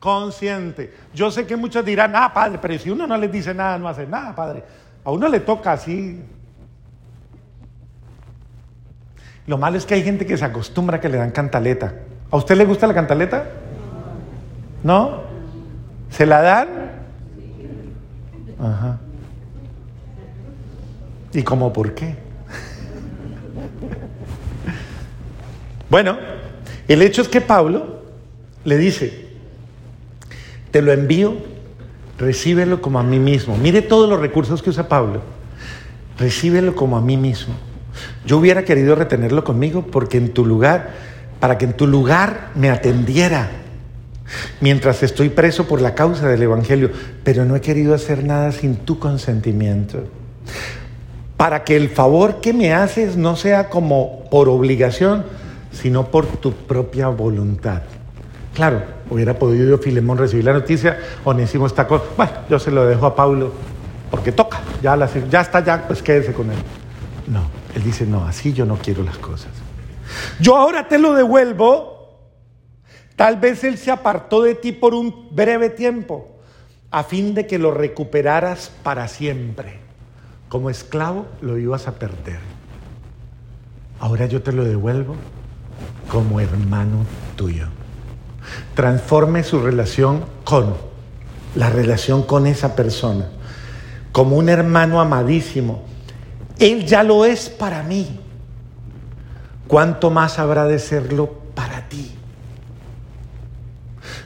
consciente. 0.00 0.92
Yo 1.14 1.30
sé 1.30 1.46
que 1.46 1.54
muchos 1.54 1.84
dirán, 1.84 2.16
ah, 2.16 2.34
padre, 2.34 2.58
pero 2.60 2.76
si 2.76 2.90
uno 2.90 3.06
no 3.06 3.16
les 3.16 3.30
dice 3.30 3.54
nada, 3.54 3.78
no 3.78 3.86
hace 3.86 4.04
nada, 4.04 4.34
padre. 4.34 4.64
A 5.04 5.12
uno 5.12 5.28
le 5.28 5.38
toca 5.38 5.70
así. 5.70 6.24
Lo 9.46 9.58
malo 9.58 9.76
es 9.76 9.86
que 9.86 9.94
hay 9.94 10.02
gente 10.02 10.26
que 10.26 10.36
se 10.36 10.44
acostumbra 10.44 10.98
a 10.98 11.00
que 11.00 11.08
le 11.08 11.18
dan 11.18 11.30
cantaleta. 11.30 11.94
¿A 12.30 12.36
usted 12.36 12.56
le 12.56 12.64
gusta 12.64 12.86
la 12.86 12.94
cantaleta? 12.94 13.44
¿No? 14.82 15.22
¿Se 16.10 16.26
la 16.26 16.40
dan? 16.40 16.68
Ajá. 18.58 18.98
¿Y 21.32 21.42
cómo 21.42 21.72
por 21.72 21.94
qué? 21.94 22.14
bueno, 25.90 26.18
el 26.88 27.02
hecho 27.02 27.22
es 27.22 27.28
que 27.28 27.40
Pablo 27.40 28.00
le 28.64 28.76
dice, 28.76 29.28
te 30.70 30.82
lo 30.82 30.92
envío, 30.92 31.34
recíbelo 32.18 32.82
como 32.82 32.98
a 32.98 33.02
mí 33.02 33.18
mismo. 33.18 33.56
Mire 33.56 33.82
todos 33.82 34.08
los 34.08 34.20
recursos 34.20 34.62
que 34.62 34.70
usa 34.70 34.88
Pablo. 34.88 35.22
Recíbelo 36.18 36.74
como 36.74 36.96
a 36.96 37.00
mí 37.00 37.16
mismo. 37.16 37.54
Yo 38.24 38.38
hubiera 38.38 38.64
querido 38.64 38.94
retenerlo 38.94 39.44
conmigo 39.44 39.86
porque 39.90 40.18
en 40.18 40.32
tu 40.32 40.44
lugar, 40.44 40.90
para 41.40 41.58
que 41.58 41.64
en 41.64 41.72
tu 41.72 41.86
lugar 41.86 42.50
me 42.54 42.70
atendiera 42.70 43.50
mientras 44.60 45.02
estoy 45.02 45.28
preso 45.28 45.66
por 45.66 45.80
la 45.80 45.94
causa 45.94 46.28
del 46.28 46.42
Evangelio, 46.42 46.90
pero 47.24 47.44
no 47.44 47.56
he 47.56 47.60
querido 47.60 47.94
hacer 47.94 48.24
nada 48.24 48.52
sin 48.52 48.76
tu 48.76 48.98
consentimiento. 48.98 50.04
Para 51.36 51.64
que 51.64 51.76
el 51.76 51.88
favor 51.88 52.40
que 52.40 52.52
me 52.52 52.72
haces 52.72 53.16
no 53.16 53.36
sea 53.36 53.68
como 53.68 54.24
por 54.30 54.48
obligación, 54.48 55.24
sino 55.72 56.06
por 56.10 56.26
tu 56.26 56.52
propia 56.52 57.08
voluntad. 57.08 57.82
Claro, 58.54 58.82
hubiera 59.08 59.38
podido 59.38 59.78
Filemón 59.78 60.18
recibir 60.18 60.44
la 60.44 60.52
noticia, 60.52 60.98
Onésimo 61.24 61.66
está 61.66 61.86
con... 61.86 62.02
Bueno, 62.16 62.32
yo 62.50 62.58
se 62.58 62.70
lo 62.70 62.86
dejo 62.86 63.06
a 63.06 63.14
Pablo 63.14 63.52
porque 64.10 64.32
toca, 64.32 64.60
ya, 64.82 64.98
ya 65.30 65.40
está, 65.40 65.64
ya, 65.64 65.86
pues 65.86 66.02
quédese 66.02 66.32
con 66.32 66.50
él. 66.50 66.58
No, 67.28 67.42
él 67.74 67.82
dice, 67.82 68.06
no, 68.06 68.24
así 68.24 68.52
yo 68.52 68.66
no 68.66 68.76
quiero 68.76 69.02
las 69.02 69.18
cosas. 69.18 69.50
Yo 70.40 70.56
ahora 70.56 70.88
te 70.88 70.98
lo 70.98 71.14
devuelvo. 71.14 72.18
Tal 73.16 73.36
vez 73.36 73.64
él 73.64 73.76
se 73.76 73.90
apartó 73.90 74.42
de 74.42 74.54
ti 74.54 74.72
por 74.72 74.94
un 74.94 75.28
breve 75.30 75.68
tiempo, 75.68 76.38
a 76.90 77.04
fin 77.04 77.34
de 77.34 77.46
que 77.46 77.58
lo 77.58 77.70
recuperaras 77.70 78.72
para 78.82 79.08
siempre. 79.08 79.78
Como 80.48 80.70
esclavo 80.70 81.26
lo 81.42 81.58
ibas 81.58 81.86
a 81.86 81.98
perder. 81.98 82.40
Ahora 84.00 84.26
yo 84.26 84.42
te 84.42 84.52
lo 84.52 84.64
devuelvo 84.64 85.16
como 86.10 86.40
hermano 86.40 87.04
tuyo. 87.36 87.66
Transforme 88.74 89.44
su 89.44 89.60
relación 89.60 90.24
con, 90.44 90.74
la 91.54 91.68
relación 91.68 92.22
con 92.22 92.46
esa 92.46 92.74
persona, 92.74 93.28
como 94.12 94.36
un 94.36 94.48
hermano 94.48 95.00
amadísimo. 95.00 95.84
Él 96.60 96.84
ya 96.86 97.02
lo 97.02 97.24
es 97.24 97.48
para 97.48 97.82
mí. 97.82 98.20
¿Cuánto 99.66 100.10
más 100.10 100.38
habrá 100.38 100.66
de 100.66 100.78
serlo 100.78 101.32
para 101.54 101.88
ti? 101.88 102.12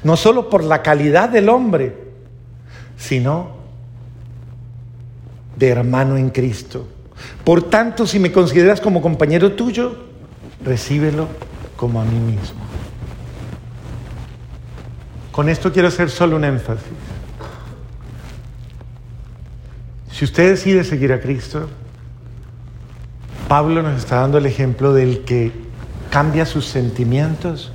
No 0.03 0.17
solo 0.17 0.51
por 0.51 0.65
la 0.65 0.83
calidad 0.83 1.29
del 1.29 1.49
hombre, 1.49 1.97
sino 2.99 3.53
de 5.57 5.69
hermano 5.69 6.17
en 6.17 6.31
Cristo. 6.31 6.89
Por 7.45 7.63
tanto, 7.63 8.07
si 8.07 8.19
me 8.19 8.33
consideras 8.33 8.81
como 8.81 9.01
compañero 9.01 9.53
tuyo, 9.53 9.95
recíbelo 10.65 11.29
como 11.77 12.01
a 12.01 12.05
mí 12.05 12.19
mismo. 12.19 12.61
Con 15.31 15.49
esto 15.49 15.73
quiero 15.73 15.89
hacer 15.89 16.11
solo 16.11 16.37
un 16.37 16.45
énfasis. 16.45 16.85
Si 20.11 20.25
usted 20.25 20.51
decide 20.51 20.85
seguir 20.85 21.13
a 21.13 21.21
Cristo, 21.21 21.69
Pablo 23.49 23.83
nos 23.83 23.99
está 23.99 24.21
dando 24.21 24.39
el 24.39 24.47
ejemplo 24.47 24.95
del 24.95 25.25
que 25.25 25.53
cambia 26.11 26.47
sus 26.47 26.67
sentimientos 26.67 27.73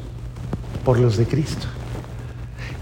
por 0.84 1.00
los 1.00 1.18
de 1.18 1.26
Cristo. 1.26 1.68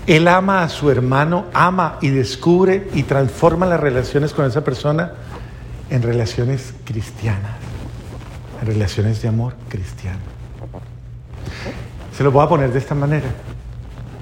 Él 0.06 0.28
ama 0.30 0.64
a 0.64 0.70
su 0.70 0.90
hermano, 0.90 1.48
ama 1.54 1.98
y 2.02 2.10
descubre 2.10 2.88
y 2.94 3.04
transforma 3.04 3.66
las 3.66 3.80
relaciones 3.80 4.34
con 4.34 4.46
esa 4.46 4.64
persona 4.64 5.12
en 5.90 6.02
relaciones 6.02 6.74
cristianas, 6.86 7.58
en 8.62 8.68
relaciones 8.68 9.22
de 9.22 9.28
amor 9.28 9.54
cristiano. 9.68 10.20
Se 12.16 12.24
lo 12.24 12.32
voy 12.32 12.46
a 12.46 12.50
poner 12.50 12.72
de 12.72 12.80
esta 12.80 12.96
manera. 12.96 13.28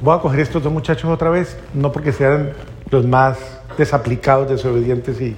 Voy 0.02 0.18
a 0.18 0.22
coger 0.22 0.40
estos 0.40 0.64
dos 0.64 0.74
muchachos 0.74 1.10
otra 1.10 1.30
vez, 1.30 1.56
no 1.74 1.92
porque 1.92 2.12
sean 2.12 2.54
los 2.90 3.06
más 3.06 3.38
desaplicados, 3.78 4.50
desobedientes 4.50 5.22
y 5.22 5.36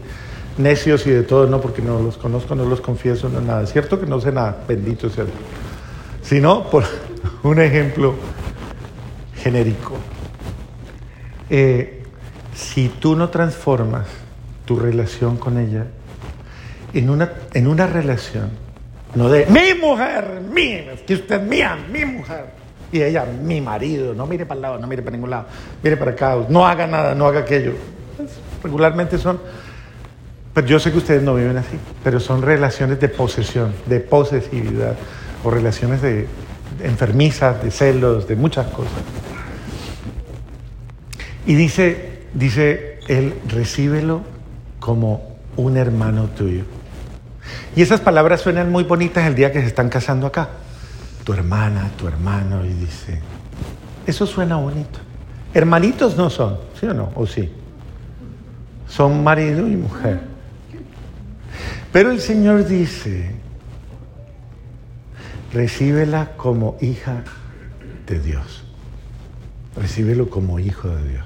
necios 0.58 1.06
y 1.08 1.12
de 1.12 1.24
todo, 1.24 1.48
no 1.48 1.62
porque 1.62 1.82
no 1.82 2.02
los 2.02 2.18
conozco, 2.18 2.56
no 2.56 2.66
los 2.66 2.82
confieso, 2.82 3.30
no 3.30 3.42
nada. 3.42 3.64
Es 3.64 3.72
cierto 3.72 4.00
que 4.00 4.06
no 4.06 4.20
sé 4.20 4.32
nada, 4.32 4.64
bendito 4.68 5.10
sea 5.10 5.26
Dios. 5.26 5.36
Sino 6.22 6.70
por 6.70 6.84
un 7.44 7.60
ejemplo 7.62 8.16
genérico. 9.36 9.94
Eh, 11.50 12.04
si 12.54 12.90
tú 12.90 13.16
no 13.16 13.30
transformas 13.30 14.08
tu 14.66 14.78
relación 14.78 15.38
con 15.38 15.58
ella 15.58 15.86
en 16.94 17.10
una, 17.10 17.32
en 17.54 17.68
una 17.68 17.88
relación 17.88 18.50
no 19.16 19.30
de 19.30 19.46
mi 19.48 19.80
mujer, 19.80 20.42
mi, 20.54 20.82
que 21.06 21.16
usted 21.16 21.42
es 21.42 21.48
mía, 21.48 21.78
mi 21.92 22.06
mujer. 22.06 22.46
Y 22.92 23.02
ella, 23.02 23.26
mi 23.26 23.60
marido, 23.62 24.14
no 24.14 24.26
mire 24.26 24.46
para 24.46 24.58
el 24.58 24.62
lado, 24.62 24.78
no 24.80 24.88
mire 24.88 25.02
para 25.02 25.16
ningún 25.16 25.30
lado, 25.30 25.46
mire 25.84 25.98
para 25.98 26.12
acá, 26.12 26.38
no 26.50 26.66
haga 26.66 26.88
nada, 26.88 27.16
no 27.16 27.26
haga 27.26 27.42
aquello. 27.42 27.74
Pues, 28.16 28.30
regularmente 28.64 29.18
son, 29.18 29.40
pero 30.58 30.70
yo 30.70 30.80
sé 30.80 30.92
que 30.92 30.98
ustedes 30.98 31.22
no 31.22 31.36
viven 31.36 31.56
así, 31.56 31.78
pero 32.04 32.20
son 32.20 32.42
relaciones 32.42 33.00
de 33.00 33.10
posesión, 33.10 33.76
de 33.86 34.00
posesividad, 34.00 34.96
o 35.44 35.52
relaciones 35.52 36.02
de 36.02 36.26
enfermizas, 36.82 37.62
de 37.62 37.70
celos, 37.70 38.28
de 38.28 38.36
muchas 38.36 38.66
cosas. 38.66 38.92
Y 41.46 41.54
dice, 41.54 42.24
dice 42.34 43.02
él, 43.08 43.36
recíbelo 43.48 44.24
como 44.80 45.38
un 45.58 45.78
hermano 45.78 46.24
tuyo. 46.36 46.64
Y 47.76 47.84
esas 47.84 48.00
palabras 48.00 48.42
suenan 48.42 48.72
muy 48.72 48.84
bonitas 48.84 49.28
el 49.28 49.36
día 49.36 49.52
que 49.52 49.62
se 49.62 49.68
están 49.68 49.90
casando 49.90 50.26
acá. 50.26 50.50
Tu 51.24 51.34
hermana, 51.34 51.92
tu 52.00 52.08
hermano, 52.08 52.66
y 52.66 52.74
dice, 52.74 53.22
eso 54.08 54.26
suena 54.26 54.56
bonito. 54.56 54.98
Hermanitos 55.54 56.18
no 56.18 56.32
son, 56.32 56.58
¿sí 56.80 56.88
o 56.88 56.96
no? 56.96 57.12
¿O 57.14 57.28
sí? 57.28 57.48
Son 58.88 59.24
marido 59.24 59.68
y 59.68 59.76
mujer. 59.76 60.37
Pero 61.98 62.12
el 62.12 62.22
Señor 62.22 62.68
dice, 62.68 63.32
recíbela 65.52 66.34
como 66.38 66.78
hija 66.80 67.24
de 68.06 68.20
Dios. 68.20 68.66
Recíbelo 69.76 70.30
como 70.30 70.60
hijo 70.60 70.90
de 70.90 71.10
Dios. 71.10 71.26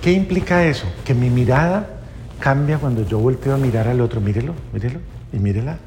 ¿Qué 0.00 0.12
implica 0.12 0.64
eso? 0.64 0.86
Que 1.04 1.14
mi 1.14 1.30
mirada 1.30 1.98
cambia 2.38 2.78
cuando 2.78 3.04
yo 3.08 3.18
volteo 3.18 3.54
a 3.54 3.56
mirar 3.56 3.88
al 3.88 4.00
otro. 4.02 4.20
Mírelo, 4.20 4.54
mírelo 4.72 5.00
y 5.32 5.38
mírela. 5.40 5.78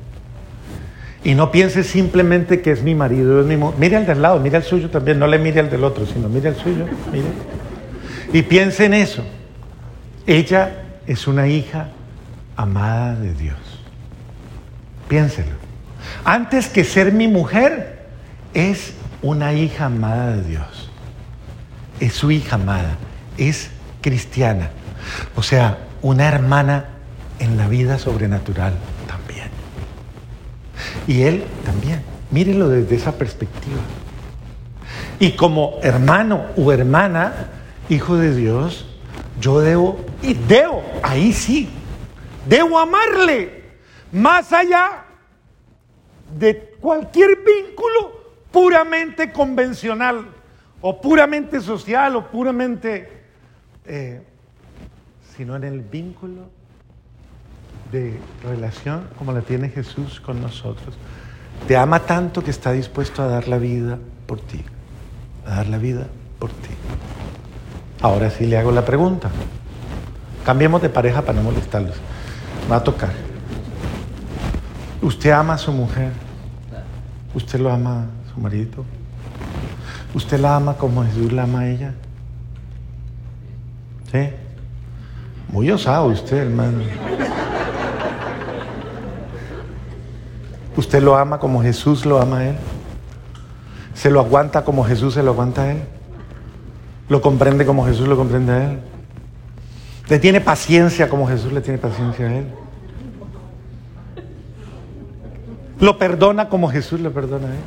Y 1.24 1.34
no 1.34 1.50
piense 1.50 1.86
simplemente 1.86 2.62
que 2.62 2.72
es 2.72 2.84
mi 2.84 2.96
marido, 2.96 3.40
es 3.40 3.48
mi 3.48 3.56
Mire 3.80 3.96
al 3.96 4.06
del 4.06 4.22
lado, 4.22 4.42
mire 4.42 4.58
al 4.58 4.64
suyo 4.64 4.90
también. 4.90 5.20
No 5.20 5.26
le 5.26 5.40
mire 5.40 5.62
al 5.62 5.70
del 5.70 5.86
otro, 5.86 6.06
sino 6.06 6.28
mire 6.28 6.50
al 6.50 6.58
suyo. 6.58 6.84
Mire. 7.14 7.28
Y 8.34 8.42
piense 8.42 8.84
en 8.84 8.96
eso. 8.96 9.24
Ella 10.28 10.84
es 11.08 11.30
una 11.30 11.48
hija 11.48 11.92
amada 12.58 13.16
de 13.16 13.34
Dios. 13.36 13.69
Piénselo. 15.10 15.52
Antes 16.24 16.68
que 16.70 16.86
ser 16.86 17.12
mi 17.12 17.28
mujer, 17.28 18.06
es 18.54 18.94
una 19.22 19.54
hija 19.54 19.86
amada 19.86 20.36
de 20.36 20.44
Dios. 20.44 20.90
Es 22.00 22.14
su 22.14 22.32
hija 22.32 22.56
amada. 22.56 22.96
Es 23.38 23.72
cristiana. 24.02 24.70
O 25.36 25.44
sea, 25.44 25.80
una 26.04 26.28
hermana 26.28 26.86
en 27.40 27.58
la 27.58 27.68
vida 27.68 27.98
sobrenatural 27.98 28.74
también. 29.08 29.50
Y 31.08 31.24
él 31.24 31.44
también. 31.66 32.04
Mírenlo 32.30 32.70
desde 32.70 32.96
esa 32.96 33.14
perspectiva. 33.14 33.82
Y 35.20 35.32
como 35.32 35.80
hermano 35.82 36.46
o 36.56 36.72
hermana, 36.72 37.34
hijo 37.90 38.16
de 38.16 38.36
Dios, 38.36 38.86
yo 39.42 39.60
debo, 39.60 40.06
y 40.22 40.36
debo, 40.36 40.84
ahí 41.02 41.34
sí, 41.34 41.70
debo 42.48 42.78
amarle 42.78 43.59
más 44.12 44.52
allá 44.54 45.06
de 46.38 46.76
cualquier 46.80 47.38
vínculo 47.38 48.20
puramente 48.52 49.32
convencional 49.32 50.28
o 50.82 51.02
puramente 51.02 51.60
social 51.60 52.16
o 52.16 52.28
puramente 52.28 53.24
eh, 53.86 54.22
sino 55.36 55.56
en 55.56 55.64
el 55.64 55.82
vínculo 55.82 56.50
de 57.92 58.20
relación 58.44 59.08
como 59.18 59.32
la 59.32 59.42
tiene 59.42 59.70
Jesús 59.70 60.20
con 60.20 60.42
nosotros. 60.42 60.96
Te 61.68 61.76
ama 61.76 62.02
tanto 62.02 62.44
que 62.44 62.52
está 62.52 62.72
dispuesto 62.72 63.22
a 63.22 63.28
dar 63.28 63.48
la 63.48 63.58
vida 63.58 63.98
por 64.28 64.40
ti, 64.40 64.64
a 65.46 65.56
dar 65.56 65.68
la 65.68 65.78
vida 65.78 66.08
por 66.40 66.50
ti. 66.50 66.70
Ahora 68.02 68.30
sí 68.30 68.46
le 68.46 68.58
hago 68.58 68.72
la 68.72 68.86
pregunta. 68.86 69.30
Cambiemos 70.46 70.82
de 70.82 70.90
pareja 70.90 71.22
para 71.22 71.34
no 71.34 71.44
molestarlos. 71.44 71.96
Va 72.72 72.78
a 72.78 72.84
tocar. 72.84 73.29
¿Usted 75.02 75.32
ama 75.32 75.54
a 75.54 75.58
su 75.58 75.72
mujer? 75.72 76.12
¿Usted 77.34 77.60
lo 77.60 77.72
ama 77.72 78.06
a 78.06 78.34
su 78.34 78.40
marido? 78.40 78.84
¿Usted 80.14 80.40
la 80.40 80.56
ama 80.56 80.76
como 80.76 81.04
Jesús 81.06 81.32
la 81.32 81.44
ama 81.44 81.60
a 81.62 81.70
ella? 81.70 81.94
¿Sí? 84.12 84.30
Muy 85.50 85.72
osado 85.72 86.08
usted, 86.08 86.38
hermano. 86.38 86.80
¿Usted 90.76 91.02
lo 91.02 91.16
ama 91.18 91.40
como 91.40 91.62
Jesús 91.62 92.06
lo 92.06 92.22
ama 92.22 92.40
a 92.40 92.50
él? 92.50 92.56
¿Se 93.94 94.10
lo 94.10 94.20
aguanta 94.20 94.64
como 94.64 94.84
Jesús 94.84 95.14
se 95.14 95.24
lo 95.24 95.32
aguanta 95.32 95.64
a 95.64 95.72
él? 95.72 95.84
¿Lo 97.10 97.22
comprende 97.22 97.66
como 97.66 97.86
Jesús 97.86 98.08
lo 98.08 98.16
comprende 98.18 98.52
a 98.52 98.72
él? 98.72 98.80
¿Le 100.08 100.20
tiene 100.20 100.42
paciencia 100.42 101.10
como 101.10 101.28
Jesús 101.28 101.52
le 101.52 101.62
tiene 101.62 101.78
paciencia 101.78 102.28
a 102.28 102.36
él? 102.36 102.46
¿Lo 105.80 105.98
perdona 105.98 106.50
como 106.50 106.70
Jesús 106.70 107.00
le 107.00 107.10
perdona 107.10 107.48
a 107.48 107.52
él? 107.52 107.60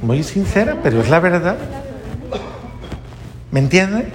Muy 0.00 0.22
sincera, 0.22 0.78
pero 0.82 1.00
es 1.00 1.10
la 1.10 1.20
verdad. 1.20 1.56
¿Me 3.50 3.60
entiende? 3.60 4.08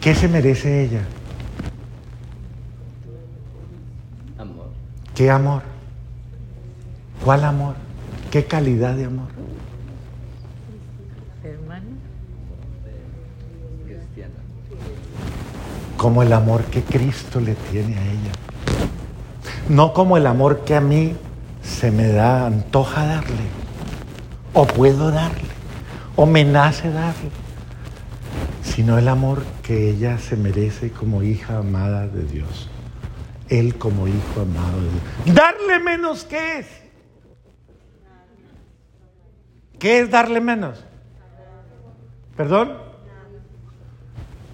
¿Qué 0.00 0.14
se 0.14 0.28
merece 0.28 0.84
ella? 0.84 1.02
Amor. 4.38 4.70
¿Qué 5.14 5.30
amor? 5.30 5.62
¿Cuál 7.24 7.44
amor? 7.44 7.74
¿Qué 8.30 8.44
calidad 8.44 8.94
de 8.94 9.04
amor? 9.04 9.28
Hermano. 11.44 11.86
Cristiana. 13.86 14.34
como 15.96 16.22
el 16.22 16.32
amor 16.32 16.64
que 16.64 16.82
Cristo 16.82 17.40
le 17.40 17.54
tiene 17.70 17.96
a 17.98 18.04
ella. 18.04 18.47
No 19.68 19.92
como 19.92 20.16
el 20.16 20.26
amor 20.26 20.64
que 20.64 20.74
a 20.74 20.80
mí 20.80 21.14
se 21.62 21.90
me 21.90 22.08
da, 22.08 22.46
antoja 22.46 23.04
darle, 23.04 23.44
o 24.54 24.66
puedo 24.66 25.10
darle, 25.10 25.48
o 26.16 26.24
me 26.24 26.44
nace 26.44 26.90
darle, 26.90 27.30
sino 28.62 28.98
el 28.98 29.08
amor 29.08 29.42
que 29.62 29.90
ella 29.90 30.18
se 30.18 30.36
merece 30.36 30.90
como 30.90 31.22
hija 31.22 31.58
amada 31.58 32.06
de 32.08 32.24
Dios. 32.24 32.70
Él 33.48 33.76
como 33.76 34.08
hijo 34.08 34.40
amado 34.40 34.80
de 34.80 34.88
Dios. 34.90 35.36
Darle 35.36 35.78
menos, 35.78 36.24
¿qué 36.24 36.60
es? 36.60 36.66
¿Qué 39.78 40.00
es 40.00 40.10
darle 40.10 40.40
menos? 40.40 40.84
¿Perdón? 42.36 42.72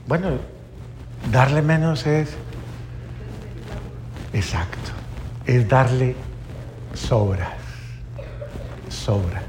Bueno, 0.07 0.39
darle 1.31 1.63
menos 1.63 2.07
es, 2.07 2.31
exacto, 4.33 4.91
es 5.47 5.69
darle 5.69 6.15
sobras, 6.95 7.53
sobras. 8.89 9.43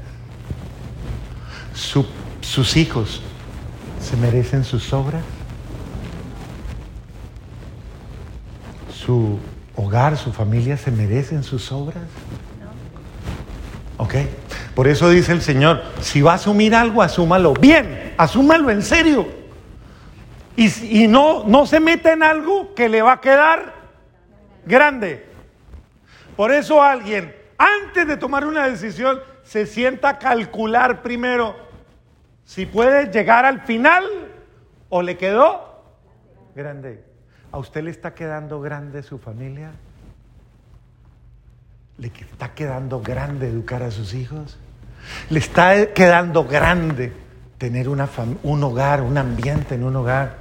Su- 1.74 2.06
sus 2.40 2.76
hijos 2.76 3.22
se 4.00 4.16
merecen 4.16 4.64
sus 4.64 4.82
sobras. 4.84 5.22
Su 8.92 9.38
hogar, 9.76 10.16
su 10.16 10.32
familia 10.32 10.76
se 10.76 10.90
merecen 10.90 11.42
sus 11.42 11.70
obras. 11.72 12.02
¿Ok? 13.98 14.14
Por 14.74 14.88
eso 14.88 15.08
dice 15.10 15.32
el 15.32 15.42
Señor, 15.42 15.82
si 16.00 16.20
va 16.22 16.32
a 16.32 16.34
asumir 16.34 16.74
algo, 16.74 17.02
asúmalo 17.02 17.54
bien, 17.54 18.14
asúmalo 18.18 18.70
en 18.70 18.82
serio. 18.82 19.26
Y, 20.56 21.02
y 21.04 21.08
no, 21.08 21.44
no 21.44 21.66
se 21.66 21.80
meta 21.80 22.12
en 22.12 22.22
algo 22.22 22.74
que 22.74 22.88
le 22.88 23.02
va 23.02 23.12
a 23.12 23.20
quedar 23.20 23.74
grande. 24.66 25.26
Por 26.36 26.52
eso 26.52 26.82
alguien, 26.82 27.34
antes 27.56 28.06
de 28.06 28.16
tomar 28.16 28.46
una 28.46 28.68
decisión, 28.68 29.20
se 29.42 29.66
sienta 29.66 30.10
a 30.10 30.18
calcular 30.18 31.02
primero 31.02 31.56
si 32.44 32.66
puede 32.66 33.10
llegar 33.10 33.44
al 33.44 33.62
final 33.62 34.04
o 34.88 35.02
le 35.02 35.16
quedó 35.16 35.82
grande. 36.54 37.02
¿A 37.52 37.58
usted 37.58 37.82
le 37.82 37.90
está 37.90 38.14
quedando 38.14 38.60
grande 38.60 39.02
su 39.02 39.18
familia? 39.18 39.70
¿Le 41.98 42.08
está 42.08 42.52
quedando 42.54 43.00
grande 43.00 43.48
educar 43.48 43.82
a 43.82 43.90
sus 43.90 44.12
hijos? 44.12 44.58
¿Le 45.30 45.38
está 45.38 45.94
quedando 45.94 46.44
grande 46.44 47.12
tener 47.56 47.88
una 47.88 48.08
un 48.42 48.62
hogar, 48.62 49.00
un 49.00 49.16
ambiente 49.16 49.76
en 49.76 49.84
un 49.84 49.96
hogar 49.96 50.36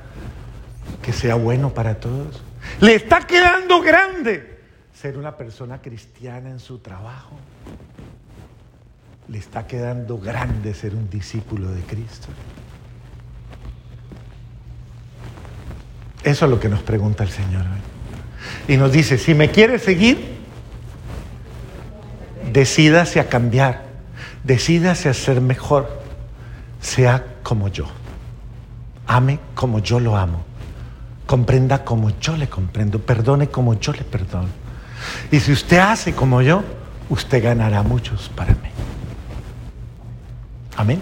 que 1.01 1.13
sea 1.13 1.35
bueno 1.35 1.73
para 1.73 1.95
todos? 1.99 2.43
¿Le 2.81 2.95
está 2.95 3.21
quedando 3.21 3.81
grande 3.81 4.54
ser 4.99 5.17
una 5.17 5.35
persona 5.35 5.81
cristiana 5.81 6.49
en 6.49 6.59
su 6.59 6.79
trabajo? 6.79 7.35
¿Le 9.27 9.37
está 9.37 9.67
quedando 9.67 10.17
grande 10.17 10.73
ser 10.73 10.95
un 10.95 11.09
discípulo 11.09 11.69
de 11.71 11.81
Cristo? 11.81 12.27
Eso 16.23 16.45
es 16.45 16.51
lo 16.51 16.59
que 16.59 16.69
nos 16.69 16.81
pregunta 16.81 17.23
el 17.23 17.29
Señor. 17.29 17.65
Y 18.67 18.77
nos 18.77 18.91
dice, 18.91 19.17
si 19.17 19.33
me 19.33 19.51
quieres 19.51 19.83
seguir, 19.83 20.37
decídase 22.51 23.19
a 23.19 23.27
cambiar, 23.27 23.85
decídase 24.43 25.09
a 25.09 25.13
ser 25.13 25.41
mejor, 25.41 26.01
sea 26.79 27.25
como 27.43 27.67
yo, 27.67 27.85
ame 29.07 29.39
como 29.55 29.79
yo 29.79 29.99
lo 29.99 30.15
amo, 30.15 30.43
comprenda 31.25 31.83
como 31.83 32.11
yo 32.19 32.37
le 32.37 32.47
comprendo, 32.47 32.99
perdone 32.99 33.49
como 33.49 33.73
yo 33.75 33.91
le 33.91 34.03
perdono. 34.03 34.64
Y 35.31 35.39
si 35.39 35.51
usted 35.51 35.77
hace 35.77 36.13
como 36.13 36.41
yo, 36.41 36.63
usted 37.09 37.43
ganará 37.43 37.83
muchos 37.83 38.29
para 38.29 38.53
mí. 38.53 38.69
Amén. 40.77 41.01